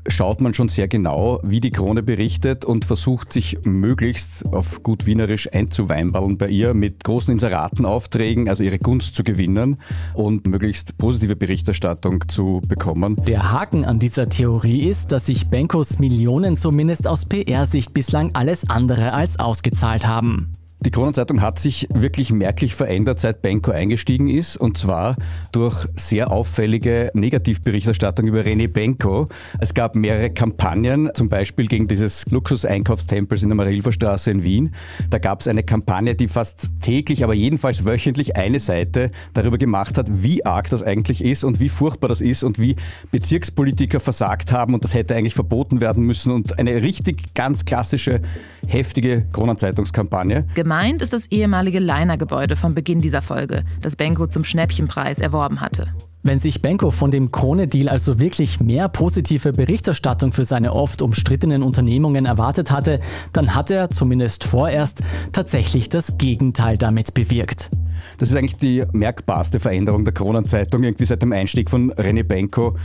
schaut 0.06 0.40
man 0.40 0.54
schon 0.54 0.68
sehr 0.68 0.88
genau, 0.88 1.40
wie 1.42 1.60
die 1.60 1.70
Krone 1.70 2.02
berichtet 2.02 2.64
und 2.64 2.84
versucht 2.84 3.32
sich 3.32 3.58
möglichst 3.64 4.44
auf 4.46 4.82
gut 4.82 5.06
Wienerisch 5.06 5.52
einzuweinballen 5.52 6.38
bei 6.38 6.48
ihr 6.48 6.74
mit 6.74 7.04
großen 7.04 7.32
Inseratenaufträgen, 7.32 8.48
also 8.48 8.62
ihre 8.62 8.78
Gunst 8.78 9.14
zu 9.14 9.24
gewinnen 9.24 9.78
und 10.14 10.46
möglichst 10.46 10.98
positive 10.98 11.36
Berichterstattung 11.36 12.28
zu 12.28 12.60
bekommen. 12.66 13.16
Der 13.26 13.52
Haken 13.52 13.84
an 13.84 13.98
dieser 13.98 14.28
Theorie 14.28 14.88
ist, 14.88 15.12
dass 15.12 15.26
sich 15.26 15.48
Benkos 15.48 15.98
Millionen 15.98 16.56
zumindest 16.56 17.06
aus 17.06 17.24
PR-Sicht 17.26 17.94
bislang 17.94 18.30
alles 18.34 18.68
andere 18.68 19.12
als 19.12 19.38
ausgezahlt 19.38 20.06
haben. 20.06 20.54
Die 20.84 20.90
Kronenzeitung 20.90 21.42
hat 21.42 21.60
sich 21.60 21.86
wirklich 21.94 22.32
merklich 22.32 22.74
verändert, 22.74 23.20
seit 23.20 23.40
Benko 23.40 23.70
eingestiegen 23.70 24.28
ist, 24.28 24.56
und 24.56 24.76
zwar 24.76 25.14
durch 25.52 25.86
sehr 25.94 26.32
auffällige 26.32 27.12
Negativberichterstattung 27.14 28.26
über 28.26 28.40
René 28.40 28.66
Benko. 28.66 29.28
Es 29.60 29.74
gab 29.74 29.94
mehrere 29.94 30.30
Kampagnen, 30.30 31.10
zum 31.14 31.28
Beispiel 31.28 31.68
gegen 31.68 31.86
dieses 31.86 32.26
Luxus-Einkaufstempels 32.30 33.44
in 33.44 33.50
der 33.50 33.56
Marilferstraße 33.56 34.32
in 34.32 34.42
Wien. 34.42 34.74
Da 35.08 35.18
gab 35.18 35.42
es 35.42 35.46
eine 35.46 35.62
Kampagne, 35.62 36.16
die 36.16 36.26
fast 36.26 36.68
täglich, 36.80 37.22
aber 37.22 37.34
jedenfalls 37.34 37.84
wöchentlich 37.84 38.34
eine 38.34 38.58
Seite 38.58 39.12
darüber 39.34 39.58
gemacht 39.58 39.96
hat, 39.98 40.06
wie 40.10 40.44
arg 40.44 40.68
das 40.68 40.82
eigentlich 40.82 41.24
ist 41.24 41.44
und 41.44 41.60
wie 41.60 41.68
furchtbar 41.68 42.08
das 42.08 42.20
ist 42.20 42.42
und 42.42 42.58
wie 42.58 42.74
Bezirkspolitiker 43.12 44.00
versagt 44.00 44.50
haben 44.50 44.74
und 44.74 44.82
das 44.82 44.94
hätte 44.94 45.14
eigentlich 45.14 45.34
verboten 45.34 45.80
werden 45.80 46.02
müssen 46.04 46.32
und 46.32 46.58
eine 46.58 46.82
richtig 46.82 47.34
ganz 47.34 47.64
klassische, 47.64 48.20
heftige 48.66 49.26
Kronenzeitungskampagne. 49.32 50.48
Gemeint 50.72 51.02
ist 51.02 51.12
das 51.12 51.26
ehemalige 51.26 51.80
Leiner-Gebäude 51.80 52.56
vom 52.56 52.74
Beginn 52.74 53.02
dieser 53.02 53.20
Folge, 53.20 53.62
das 53.82 53.94
Benko 53.94 54.26
zum 54.26 54.42
Schnäppchenpreis 54.42 55.18
erworben 55.18 55.60
hatte. 55.60 55.88
Wenn 56.22 56.38
sich 56.38 56.62
Benko 56.62 56.90
von 56.90 57.10
dem 57.10 57.30
Krone-Deal 57.30 57.90
also 57.90 58.18
wirklich 58.18 58.58
mehr 58.58 58.88
positive 58.88 59.52
Berichterstattung 59.52 60.32
für 60.32 60.46
seine 60.46 60.72
oft 60.72 61.02
umstrittenen 61.02 61.62
Unternehmungen 61.62 62.24
erwartet 62.24 62.70
hatte, 62.70 63.00
dann 63.34 63.54
hat 63.54 63.70
er, 63.70 63.90
zumindest 63.90 64.44
vorerst, 64.44 65.02
tatsächlich 65.32 65.90
das 65.90 66.16
Gegenteil 66.16 66.78
damit 66.78 67.12
bewirkt. 67.12 67.68
Das 68.16 68.30
ist 68.30 68.36
eigentlich 68.36 68.56
die 68.56 68.82
merkbarste 68.92 69.60
Veränderung 69.60 70.06
der 70.06 70.14
Kronenzeitung 70.14 70.84
irgendwie 70.84 71.04
seit 71.04 71.20
dem 71.20 71.32
Einstieg 71.32 71.68
von 71.68 71.92
René 71.92 72.22
Benko. 72.22 72.78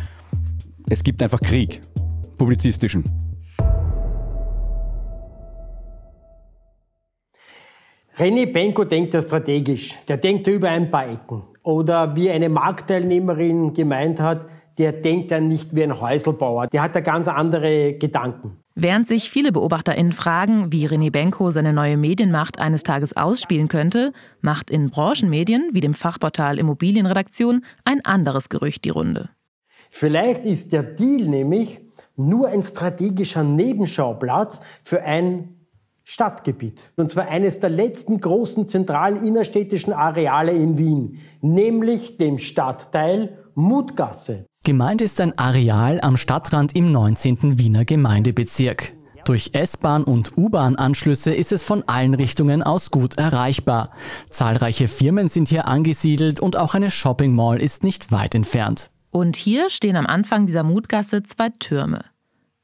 Es 0.89 1.06
gibt 1.06 1.23
einfach 1.23 1.39
Krieg, 1.39 1.80
publizistischen. 2.38 3.27
René 8.17 8.51
Benko 8.51 8.84
denkt 8.84 9.13
ja 9.13 9.21
strategisch. 9.21 9.93
Der 10.08 10.17
denkt 10.17 10.47
ja 10.47 10.53
über 10.53 10.69
ein 10.69 10.89
paar 10.89 11.08
Ecken. 11.08 11.43
Oder 11.62 12.15
wie 12.15 12.32
eine 12.32 12.49
Marktteilnehmerin 12.49 13.73
gemeint 13.73 14.19
hat, 14.19 14.47
der 14.80 14.91
denkt 14.91 15.30
ja 15.30 15.39
nicht 15.39 15.75
wie 15.75 15.84
ein 15.84 16.01
Häuselbauer. 16.01 16.65
Der 16.67 16.82
hat 16.82 16.95
ja 16.95 17.01
ganz 17.01 17.27
andere 17.27 17.93
Gedanken. 17.93 18.58
Während 18.73 19.08
sich 19.08 19.30
viele 19.30 19.51
BeobachterInnen 19.51 20.13
fragen, 20.13 20.71
wie 20.71 20.88
René 20.88 21.12
Benko 21.12 21.51
seine 21.51 21.73
neue 21.73 21.95
Medienmacht 21.95 22.58
eines 22.58 22.82
Tages 22.82 23.15
ausspielen 23.15 23.67
könnte, 23.67 24.13
macht 24.41 24.71
in 24.71 24.89
Branchenmedien 24.89 25.69
wie 25.73 25.82
dem 25.82 25.93
Fachportal 25.93 26.58
Immobilienredaktion 26.58 27.63
ein 27.86 28.03
anderes 28.03 28.49
Gerücht 28.49 28.86
die 28.86 28.89
Runde. 28.89 29.30
Vielleicht 29.91 30.43
ist 30.43 30.73
der 30.73 30.84
Deal 30.84 31.27
nämlich 31.27 31.80
nur 32.15 32.47
ein 32.47 32.63
strategischer 32.63 33.43
Nebenschauplatz 33.43 34.62
für 34.84 35.03
ein 35.03 35.57
Stadtgebiet. 36.10 36.82
Und 36.96 37.12
zwar 37.12 37.28
eines 37.28 37.60
der 37.60 37.70
letzten 37.70 38.22
großen 38.22 38.70
zentralen 38.70 39.26
innerstädtischen 39.26 39.91
Areale 39.91 40.54
in 40.54 40.78
Wien, 40.78 41.20
nämlich 41.41 42.15
dem 42.17 42.38
Stadtteil 42.38 43.38
Mutgasse. 43.56 44.46
Gemeint 44.63 45.02
ist 45.02 45.20
ein 45.20 45.38
Areal 45.38 46.00
am 46.00 46.15
Stadtrand 46.15 46.74
im 46.78 46.93
19. 46.93 47.60
Wiener 47.60 47.84
Gemeindebezirk. 47.84 48.93
Durch 49.26 49.50
S-Bahn- 49.52 50.06
und 50.06 50.38
U-Bahn-Anschlüsse 50.38 51.34
ist 51.34 51.52
es 51.52 51.63
von 51.63 51.84
allen 51.88 52.13
Richtungen 52.13 52.63
aus 52.63 52.89
gut 52.89 53.17
erreichbar. 53.17 53.91
Zahlreiche 54.30 54.88
Firmen 54.88 55.28
sind 55.28 55.50
hier 55.50 55.67
angesiedelt 55.67 56.39
und 56.39 56.56
auch 56.56 56.74
eine 56.74 56.89
Shopping 56.89 57.36
Mall 57.36 57.62
ist 57.62 57.84
nicht 57.84 58.13
weit 58.13 58.34
entfernt. 58.34 58.91
Und 59.12 59.36
hier 59.36 59.70
stehen 59.70 59.98
am 59.98 60.06
Anfang 60.06 60.46
dieser 60.46 60.63
Mutgasse 60.63 61.24
zwei 61.24 61.50
Türme. 61.50 62.06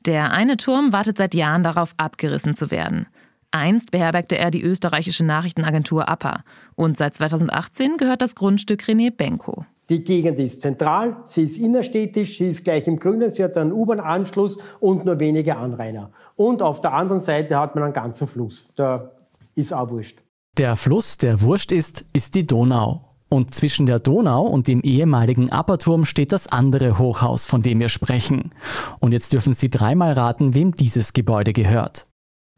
Der 0.05 0.31
eine 0.31 0.55
Turm 0.55 0.93
wartet 0.93 1.17
seit 1.17 1.33
Jahren 1.33 1.63
darauf, 1.63 1.93
abgerissen 1.97 2.55
zu 2.55 2.71
werden. 2.71 3.07
Einst 3.53 3.91
beherbergte 3.91 4.37
er 4.37 4.51
die 4.51 4.63
österreichische 4.63 5.23
Nachrichtenagentur 5.23 6.09
APA 6.09 6.43
und 6.75 6.97
seit 6.97 7.15
2018 7.15 7.97
gehört 7.97 8.21
das 8.21 8.35
Grundstück 8.35 8.81
René 8.83 9.11
Benko. 9.11 9.65
Die 9.89 10.03
Gegend 10.03 10.39
ist 10.39 10.61
zentral, 10.61 11.17
sie 11.23 11.43
ist 11.43 11.57
innerstädtisch, 11.57 12.37
sie 12.37 12.47
ist 12.49 12.63
gleich 12.63 12.87
im 12.87 12.97
Grünen, 12.97 13.29
sie 13.29 13.43
hat 13.43 13.57
einen 13.57 13.73
U-Bahn-Anschluss 13.73 14.57
und 14.79 15.05
nur 15.05 15.19
wenige 15.19 15.55
Anrainer. 15.57 16.11
Und 16.35 16.61
auf 16.61 16.81
der 16.81 16.93
anderen 16.93 17.19
Seite 17.19 17.57
hat 17.57 17.75
man 17.75 17.83
einen 17.83 17.93
ganzen 17.93 18.27
Fluss. 18.27 18.65
Da 18.75 19.11
ist 19.55 19.73
auch 19.73 19.89
wurscht. 19.89 20.19
Der 20.57 20.75
Fluss, 20.75 21.17
der 21.17 21.41
wurscht 21.41 21.71
ist, 21.71 22.05
ist 22.13 22.35
die 22.35 22.47
Donau. 22.47 23.01
Und 23.27 23.53
zwischen 23.53 23.85
der 23.85 23.99
Donau 23.99 24.45
und 24.45 24.67
dem 24.67 24.81
ehemaligen 24.81 25.51
Apperturm 25.51 26.05
steht 26.05 26.31
das 26.31 26.47
andere 26.47 26.97
Hochhaus, 26.97 27.45
von 27.45 27.61
dem 27.61 27.79
wir 27.79 27.89
sprechen. 27.89 28.51
Und 28.99 29.11
jetzt 29.11 29.33
dürfen 29.33 29.53
Sie 29.53 29.69
dreimal 29.69 30.13
raten, 30.13 30.53
wem 30.53 30.73
dieses 30.73 31.13
Gebäude 31.13 31.51
gehört. 31.51 32.05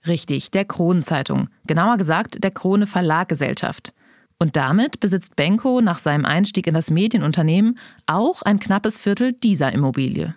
Richtig, 0.07 0.51
der 0.51 0.65
Kronenzeitung. 0.65 1.49
Genauer 1.65 1.97
gesagt, 1.97 2.43
der 2.43 2.51
Krone 2.51 2.87
Verlaggesellschaft. 2.87 3.93
Und 4.37 4.55
damit 4.55 4.99
besitzt 4.99 5.35
Benko 5.35 5.81
nach 5.81 5.99
seinem 5.99 6.25
Einstieg 6.25 6.67
in 6.67 6.73
das 6.73 6.91
Medienunternehmen 6.91 7.79
auch 8.05 8.41
ein 8.41 8.59
knappes 8.59 8.99
Viertel 8.99 9.33
dieser 9.33 9.71
Immobilie. 9.71 10.35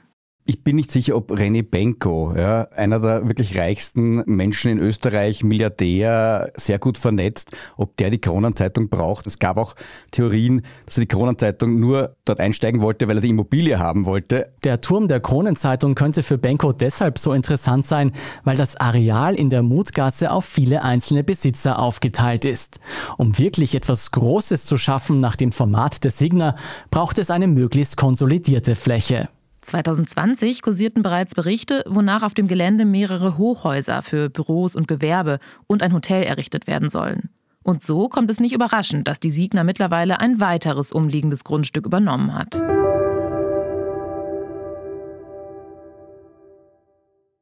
Ich 0.50 0.64
bin 0.64 0.76
nicht 0.76 0.90
sicher, 0.90 1.14
ob 1.14 1.30
René 1.30 1.62
Benko, 1.62 2.32
ja, 2.34 2.68
einer 2.74 3.00
der 3.00 3.28
wirklich 3.28 3.58
reichsten 3.58 4.22
Menschen 4.24 4.70
in 4.70 4.78
Österreich, 4.78 5.44
Milliardär, 5.44 6.50
sehr 6.56 6.78
gut 6.78 6.96
vernetzt, 6.96 7.50
ob 7.76 7.98
der 7.98 8.08
die 8.08 8.18
Kronenzeitung 8.18 8.88
braucht. 8.88 9.26
Es 9.26 9.38
gab 9.38 9.58
auch 9.58 9.74
Theorien, 10.10 10.62
dass 10.86 10.96
er 10.96 11.02
die 11.02 11.08
Kronenzeitung 11.08 11.78
nur 11.78 12.16
dort 12.24 12.40
einsteigen 12.40 12.80
wollte, 12.80 13.08
weil 13.08 13.18
er 13.18 13.20
die 13.20 13.28
Immobilie 13.28 13.78
haben 13.78 14.06
wollte. 14.06 14.50
Der 14.64 14.80
Turm 14.80 15.06
der 15.06 15.20
Kronenzeitung 15.20 15.94
könnte 15.94 16.22
für 16.22 16.38
Benko 16.38 16.72
deshalb 16.72 17.18
so 17.18 17.34
interessant 17.34 17.86
sein, 17.86 18.12
weil 18.42 18.56
das 18.56 18.74
Areal 18.76 19.34
in 19.34 19.50
der 19.50 19.62
Mutgasse 19.62 20.30
auf 20.30 20.46
viele 20.46 20.82
einzelne 20.82 21.24
Besitzer 21.24 21.78
aufgeteilt 21.78 22.46
ist. 22.46 22.80
Um 23.18 23.38
wirklich 23.38 23.74
etwas 23.74 24.12
Großes 24.12 24.64
zu 24.64 24.78
schaffen 24.78 25.20
nach 25.20 25.36
dem 25.36 25.52
Format 25.52 26.04
der 26.04 26.10
Signa, 26.10 26.56
braucht 26.90 27.18
es 27.18 27.28
eine 27.28 27.48
möglichst 27.48 27.98
konsolidierte 27.98 28.76
Fläche. 28.76 29.28
2020 29.68 30.62
kursierten 30.62 31.02
bereits 31.02 31.34
Berichte, 31.34 31.84
wonach 31.86 32.22
auf 32.22 32.34
dem 32.34 32.48
Gelände 32.48 32.84
mehrere 32.84 33.38
Hochhäuser 33.38 34.02
für 34.02 34.28
Büros 34.28 34.74
und 34.74 34.88
Gewerbe 34.88 35.38
und 35.66 35.82
ein 35.82 35.92
Hotel 35.92 36.22
errichtet 36.24 36.66
werden 36.66 36.90
sollen. 36.90 37.30
Und 37.62 37.82
so 37.82 38.08
kommt 38.08 38.30
es 38.30 38.40
nicht 38.40 38.54
überraschend, 38.54 39.06
dass 39.08 39.20
die 39.20 39.30
Signa 39.30 39.64
mittlerweile 39.64 40.20
ein 40.20 40.40
weiteres 40.40 40.90
umliegendes 40.90 41.44
Grundstück 41.44 41.86
übernommen 41.86 42.34
hat. 42.34 42.60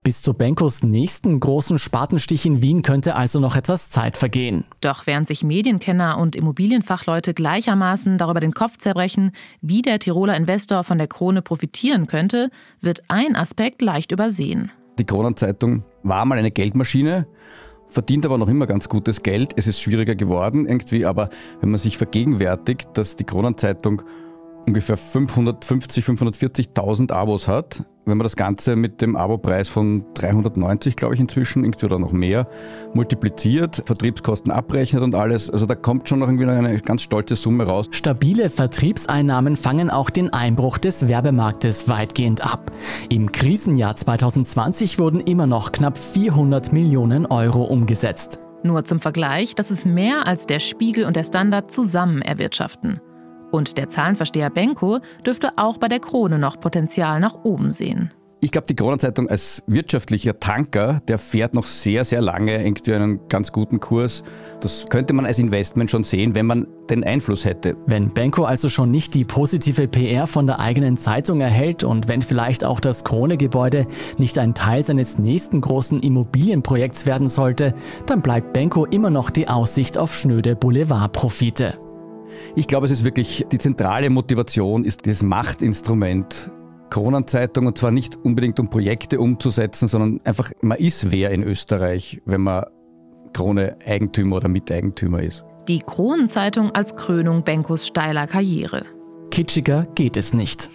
Bis 0.06 0.22
zu 0.22 0.34
Benkos 0.34 0.84
nächsten 0.84 1.40
großen 1.40 1.80
Spatenstich 1.80 2.46
in 2.46 2.62
Wien 2.62 2.82
könnte 2.82 3.16
also 3.16 3.40
noch 3.40 3.56
etwas 3.56 3.90
Zeit 3.90 4.16
vergehen. 4.16 4.64
Doch 4.80 5.08
während 5.08 5.26
sich 5.26 5.42
Medienkenner 5.42 6.18
und 6.18 6.36
Immobilienfachleute 6.36 7.34
gleichermaßen 7.34 8.16
darüber 8.16 8.38
den 8.38 8.54
Kopf 8.54 8.78
zerbrechen, 8.78 9.32
wie 9.62 9.82
der 9.82 9.98
Tiroler 9.98 10.36
Investor 10.36 10.84
von 10.84 10.98
der 10.98 11.08
Krone 11.08 11.42
profitieren 11.42 12.06
könnte, 12.06 12.50
wird 12.80 13.02
ein 13.08 13.34
Aspekt 13.34 13.82
leicht 13.82 14.12
übersehen. 14.12 14.70
Die 14.96 15.04
Kronenzeitung 15.04 15.82
war 16.04 16.24
mal 16.24 16.38
eine 16.38 16.52
Geldmaschine, 16.52 17.26
verdient 17.88 18.24
aber 18.26 18.38
noch 18.38 18.48
immer 18.48 18.66
ganz 18.66 18.88
gutes 18.88 19.24
Geld. 19.24 19.54
Es 19.56 19.66
ist 19.66 19.80
schwieriger 19.80 20.14
geworden 20.14 20.68
irgendwie, 20.68 21.04
aber 21.04 21.30
wenn 21.58 21.70
man 21.70 21.80
sich 21.80 21.98
vergegenwärtigt, 21.98 22.90
dass 22.94 23.16
die 23.16 23.24
Kronenzeitung 23.24 24.02
ungefähr 24.66 24.96
550, 24.96 26.04
540.000 26.04 27.12
Abos 27.12 27.48
hat. 27.48 27.82
Wenn 28.04 28.18
man 28.18 28.24
das 28.24 28.36
Ganze 28.36 28.76
mit 28.76 29.00
dem 29.00 29.16
Abopreis 29.16 29.68
von 29.68 30.04
390, 30.14 30.96
glaube 30.96 31.14
ich, 31.14 31.20
inzwischen, 31.20 31.64
irgendwie 31.64 31.86
oder 31.86 31.98
noch 31.98 32.12
mehr, 32.12 32.48
multipliziert, 32.94 33.82
Vertriebskosten 33.84 34.52
abrechnet 34.52 35.02
und 35.02 35.14
alles, 35.14 35.50
also 35.50 35.66
da 35.66 35.74
kommt 35.74 36.08
schon 36.08 36.20
noch 36.20 36.28
irgendwie 36.28 36.46
eine 36.46 36.78
ganz 36.80 37.02
stolze 37.02 37.34
Summe 37.34 37.64
raus. 37.64 37.88
Stabile 37.90 38.48
Vertriebseinnahmen 38.48 39.56
fangen 39.56 39.90
auch 39.90 40.10
den 40.10 40.32
Einbruch 40.32 40.78
des 40.78 41.08
Werbemarktes 41.08 41.88
weitgehend 41.88 42.44
ab. 42.44 42.70
Im 43.08 43.32
Krisenjahr 43.32 43.96
2020 43.96 44.98
wurden 45.00 45.20
immer 45.20 45.46
noch 45.46 45.72
knapp 45.72 45.98
400 45.98 46.72
Millionen 46.72 47.26
Euro 47.26 47.64
umgesetzt. 47.64 48.40
Nur 48.62 48.84
zum 48.84 49.00
Vergleich, 49.00 49.54
das 49.54 49.70
ist 49.70 49.84
mehr 49.84 50.26
als 50.26 50.46
der 50.46 50.60
Spiegel 50.60 51.06
und 51.06 51.16
der 51.16 51.24
Standard 51.24 51.72
zusammen 51.72 52.22
erwirtschaften. 52.22 53.00
Und 53.50 53.78
der 53.78 53.88
Zahlenversteher 53.88 54.50
Benko 54.50 55.00
dürfte 55.24 55.52
auch 55.56 55.78
bei 55.78 55.88
der 55.88 56.00
Krone 56.00 56.38
noch 56.38 56.60
Potenzial 56.60 57.20
nach 57.20 57.44
oben 57.44 57.70
sehen. 57.70 58.12
Ich 58.40 58.52
glaube, 58.52 58.66
die 58.68 58.76
Kronenzeitung 58.76 59.30
als 59.30 59.62
wirtschaftlicher 59.66 60.38
Tanker, 60.38 61.00
der 61.08 61.18
fährt 61.18 61.54
noch 61.54 61.66
sehr, 61.66 62.04
sehr 62.04 62.20
lange 62.20 62.62
irgendwie 62.62 62.92
einen 62.92 63.20
ganz 63.28 63.50
guten 63.50 63.80
Kurs. 63.80 64.22
Das 64.60 64.86
könnte 64.90 65.14
man 65.14 65.24
als 65.24 65.38
Investment 65.38 65.90
schon 65.90 66.04
sehen, 66.04 66.34
wenn 66.34 66.44
man 66.44 66.66
den 66.90 67.02
Einfluss 67.02 67.46
hätte. 67.46 67.76
Wenn 67.86 68.12
Benko 68.12 68.44
also 68.44 68.68
schon 68.68 68.90
nicht 68.90 69.14
die 69.14 69.24
positive 69.24 69.88
PR 69.88 70.26
von 70.26 70.46
der 70.46 70.60
eigenen 70.60 70.98
Zeitung 70.98 71.40
erhält 71.40 71.82
und 71.82 72.08
wenn 72.08 72.20
vielleicht 72.20 72.62
auch 72.62 72.78
das 72.78 73.04
Krone-Gebäude 73.04 73.86
nicht 74.18 74.38
ein 74.38 74.54
Teil 74.54 74.82
seines 74.82 75.18
nächsten 75.18 75.62
großen 75.62 76.00
Immobilienprojekts 76.00 77.06
werden 77.06 77.28
sollte, 77.28 77.74
dann 78.04 78.20
bleibt 78.20 78.52
Benko 78.52 78.84
immer 78.84 79.10
noch 79.10 79.30
die 79.30 79.48
Aussicht 79.48 79.96
auf 79.96 80.14
schnöde 80.14 80.54
Boulevardprofite. 80.54 81.85
Ich 82.54 82.66
glaube, 82.66 82.86
es 82.86 82.92
ist 82.92 83.04
wirklich 83.04 83.46
die 83.50 83.58
zentrale 83.58 84.10
Motivation, 84.10 84.84
ist 84.84 85.06
das 85.06 85.22
Machtinstrument 85.22 86.50
Kronenzeitung 86.90 87.66
und 87.66 87.76
zwar 87.78 87.90
nicht 87.90 88.16
unbedingt 88.16 88.60
um 88.60 88.70
Projekte 88.70 89.18
umzusetzen, 89.18 89.88
sondern 89.88 90.20
einfach, 90.24 90.52
man 90.60 90.78
ist 90.78 91.10
wer 91.10 91.30
in 91.30 91.42
Österreich, 91.42 92.22
wenn 92.24 92.42
man 92.42 92.66
Krone 93.32 93.76
Eigentümer 93.84 94.36
oder 94.36 94.48
Miteigentümer 94.48 95.22
ist. 95.22 95.44
Die 95.68 95.80
Kronenzeitung 95.80 96.70
als 96.70 96.94
Krönung 96.94 97.42
Benkos 97.42 97.86
steiler 97.86 98.26
Karriere. 98.26 98.84
Kitschiger 99.30 99.86
geht 99.94 100.16
es 100.16 100.32
nicht. 100.32 100.70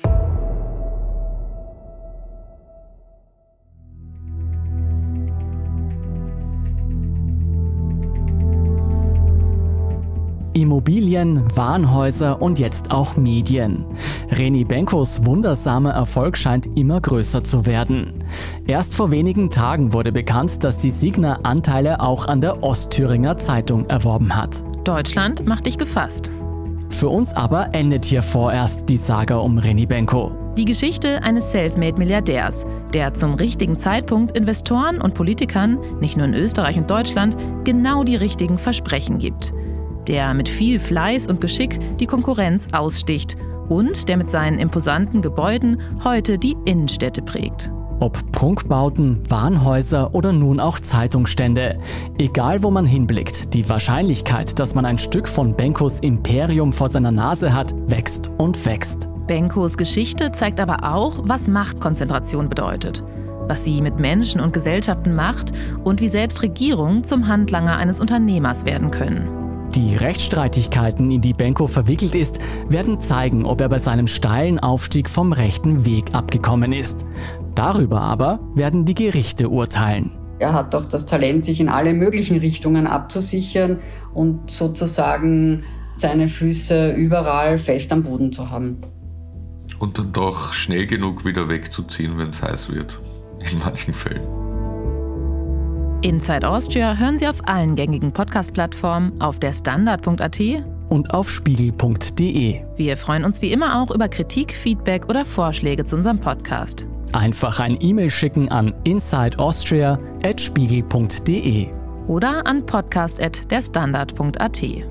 Immobilien, 10.53 11.43
Warenhäuser 11.55 12.41
und 12.41 12.59
jetzt 12.59 12.91
auch 12.91 13.15
Medien. 13.15 13.85
Reni 14.31 14.63
Benkos 14.63 15.25
wundersamer 15.25 15.91
Erfolg 15.91 16.37
scheint 16.37 16.67
immer 16.77 16.99
größer 16.99 17.43
zu 17.43 17.65
werden. 17.65 18.23
Erst 18.67 18.95
vor 18.95 19.11
wenigen 19.11 19.49
Tagen 19.49 19.93
wurde 19.93 20.11
bekannt, 20.11 20.63
dass 20.63 20.77
die 20.77 20.91
Signa 20.91 21.39
Anteile 21.43 22.01
auch 22.01 22.27
an 22.27 22.41
der 22.41 22.63
Ostthüringer 22.63 23.37
Zeitung 23.37 23.89
erworben 23.89 24.35
hat. 24.35 24.63
Deutschland 24.83 25.45
macht 25.45 25.65
dich 25.65 25.77
gefasst. 25.77 26.33
Für 26.89 27.09
uns 27.09 27.33
aber 27.33 27.73
endet 27.73 28.03
hier 28.03 28.21
vorerst 28.21 28.89
die 28.89 28.97
Saga 28.97 29.37
um 29.37 29.57
Reni 29.57 29.85
Benko. 29.85 30.31
Die 30.57 30.65
Geschichte 30.65 31.23
eines 31.23 31.51
Selfmade-Milliardärs, 31.51 32.65
der 32.93 33.13
zum 33.13 33.35
richtigen 33.35 33.79
Zeitpunkt 33.79 34.35
Investoren 34.35 34.99
und 34.99 35.13
Politikern, 35.13 35.79
nicht 36.01 36.17
nur 36.17 36.25
in 36.25 36.33
Österreich 36.33 36.77
und 36.77 36.91
Deutschland, 36.91 37.37
genau 37.63 38.03
die 38.03 38.17
richtigen 38.17 38.57
Versprechen 38.57 39.17
gibt 39.17 39.53
der 40.07 40.33
mit 40.33 40.49
viel 40.49 40.79
Fleiß 40.79 41.27
und 41.27 41.41
Geschick 41.41 41.79
die 41.97 42.07
Konkurrenz 42.07 42.67
aussticht 42.71 43.37
und 43.69 44.09
der 44.09 44.17
mit 44.17 44.29
seinen 44.29 44.59
imposanten 44.59 45.21
Gebäuden 45.21 45.81
heute 46.03 46.37
die 46.37 46.55
Innenstädte 46.65 47.21
prägt. 47.21 47.71
Ob 48.01 48.31
Prunkbauten, 48.31 49.21
Warenhäuser 49.29 50.15
oder 50.15 50.33
nun 50.33 50.59
auch 50.59 50.79
Zeitungsstände. 50.79 51.77
Egal 52.17 52.63
wo 52.63 52.71
man 52.71 52.85
hinblickt, 52.85 53.53
die 53.53 53.69
Wahrscheinlichkeit, 53.69 54.59
dass 54.59 54.73
man 54.73 54.85
ein 54.85 54.97
Stück 54.97 55.27
von 55.27 55.55
Benkos 55.55 55.99
Imperium 55.99 56.73
vor 56.73 56.89
seiner 56.89 57.11
Nase 57.11 57.53
hat, 57.53 57.75
wächst 57.87 58.31
und 58.39 58.65
wächst. 58.65 59.07
Benkos 59.27 59.77
Geschichte 59.77 60.31
zeigt 60.31 60.59
aber 60.59 60.91
auch, 60.91 61.19
was 61.23 61.47
Machtkonzentration 61.47 62.49
bedeutet, 62.49 63.03
was 63.47 63.63
sie 63.63 63.81
mit 63.81 63.97
Menschen 63.99 64.41
und 64.41 64.51
Gesellschaften 64.51 65.13
macht 65.13 65.51
und 65.83 66.01
wie 66.01 66.09
selbst 66.09 66.41
Regierungen 66.41 67.03
zum 67.03 67.27
Handlanger 67.27 67.77
eines 67.77 68.01
Unternehmers 68.01 68.65
werden 68.65 68.89
können. 68.89 69.40
Die 69.75 69.95
Rechtsstreitigkeiten, 69.95 71.09
in 71.11 71.21
die 71.21 71.33
Benko 71.33 71.65
verwickelt 71.65 72.13
ist, 72.13 72.39
werden 72.67 72.99
zeigen, 72.99 73.45
ob 73.45 73.61
er 73.61 73.69
bei 73.69 73.79
seinem 73.79 74.07
steilen 74.07 74.59
Aufstieg 74.59 75.09
vom 75.09 75.31
rechten 75.31 75.85
Weg 75.85 76.13
abgekommen 76.13 76.73
ist. 76.73 77.05
Darüber 77.55 78.01
aber 78.01 78.39
werden 78.53 78.83
die 78.83 78.95
Gerichte 78.95 79.47
urteilen. 79.47 80.11
Er 80.39 80.53
hat 80.53 80.73
doch 80.73 80.85
das 80.85 81.05
Talent, 81.05 81.45
sich 81.45 81.61
in 81.61 81.69
alle 81.69 81.93
möglichen 81.93 82.39
Richtungen 82.39 82.85
abzusichern 82.85 83.79
und 84.13 84.51
sozusagen 84.51 85.63
seine 85.95 86.27
Füße 86.27 86.91
überall 86.91 87.57
fest 87.57 87.93
am 87.93 88.03
Boden 88.03 88.33
zu 88.33 88.49
haben. 88.49 88.81
Und 89.79 89.97
dann 89.97 90.11
doch 90.11 90.51
schnell 90.51 90.85
genug 90.85 91.23
wieder 91.23 91.47
wegzuziehen, 91.47 92.17
wenn 92.17 92.29
es 92.29 92.43
heiß 92.43 92.73
wird. 92.73 92.99
In 93.39 93.59
manchen 93.59 93.93
Fällen. 93.93 94.40
Inside 96.01 96.47
Austria 96.47 96.95
hören 96.97 97.19
Sie 97.19 97.27
auf 97.27 97.47
allen 97.47 97.75
gängigen 97.75 98.11
Podcast-Plattformen, 98.11 99.21
auf 99.21 99.39
der 99.39 99.53
Standard.at 99.53 100.39
und 100.89 101.13
auf 101.13 101.29
spiegel.de. 101.29 102.61
Wir 102.75 102.97
freuen 102.97 103.23
uns 103.23 103.39
wie 103.41 103.51
immer 103.51 103.81
auch 103.81 103.91
über 103.91 104.09
Kritik, 104.09 104.53
Feedback 104.53 105.07
oder 105.09 105.25
Vorschläge 105.25 105.85
zu 105.85 105.97
unserem 105.97 106.19
Podcast. 106.19 106.87
Einfach 107.13 107.59
ein 107.59 107.77
E-Mail 107.79 108.09
schicken 108.09 108.49
an 108.49 108.73
insideaustria.spiegel.de 108.83 111.67
oder 112.07 112.47
an 112.47 112.65
podcast.derstandard.at. 112.65 114.90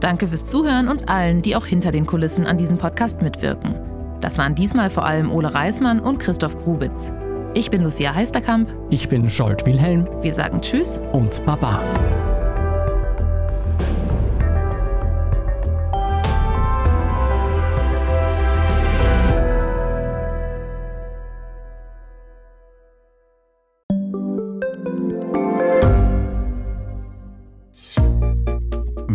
Danke 0.00 0.28
fürs 0.28 0.46
Zuhören 0.46 0.88
und 0.88 1.08
allen, 1.08 1.42
die 1.42 1.54
auch 1.54 1.66
hinter 1.66 1.92
den 1.92 2.06
Kulissen 2.06 2.46
an 2.46 2.58
diesem 2.58 2.78
Podcast 2.78 3.22
mitwirken. 3.22 3.74
Das 4.20 4.38
waren 4.38 4.54
diesmal 4.54 4.90
vor 4.90 5.04
allem 5.04 5.30
Ole 5.30 5.52
Reismann 5.52 6.00
und 6.00 6.18
Christoph 6.18 6.56
Grubitz. 6.62 7.12
Ich 7.54 7.70
bin 7.70 7.82
Lucia 7.82 8.14
Heisterkamp. 8.14 8.70
Ich 8.90 9.08
bin 9.08 9.28
Scholt 9.28 9.66
Wilhelm. 9.66 10.08
Wir 10.22 10.32
sagen 10.32 10.60
Tschüss 10.60 11.00
und 11.12 11.44
Baba. 11.44 11.80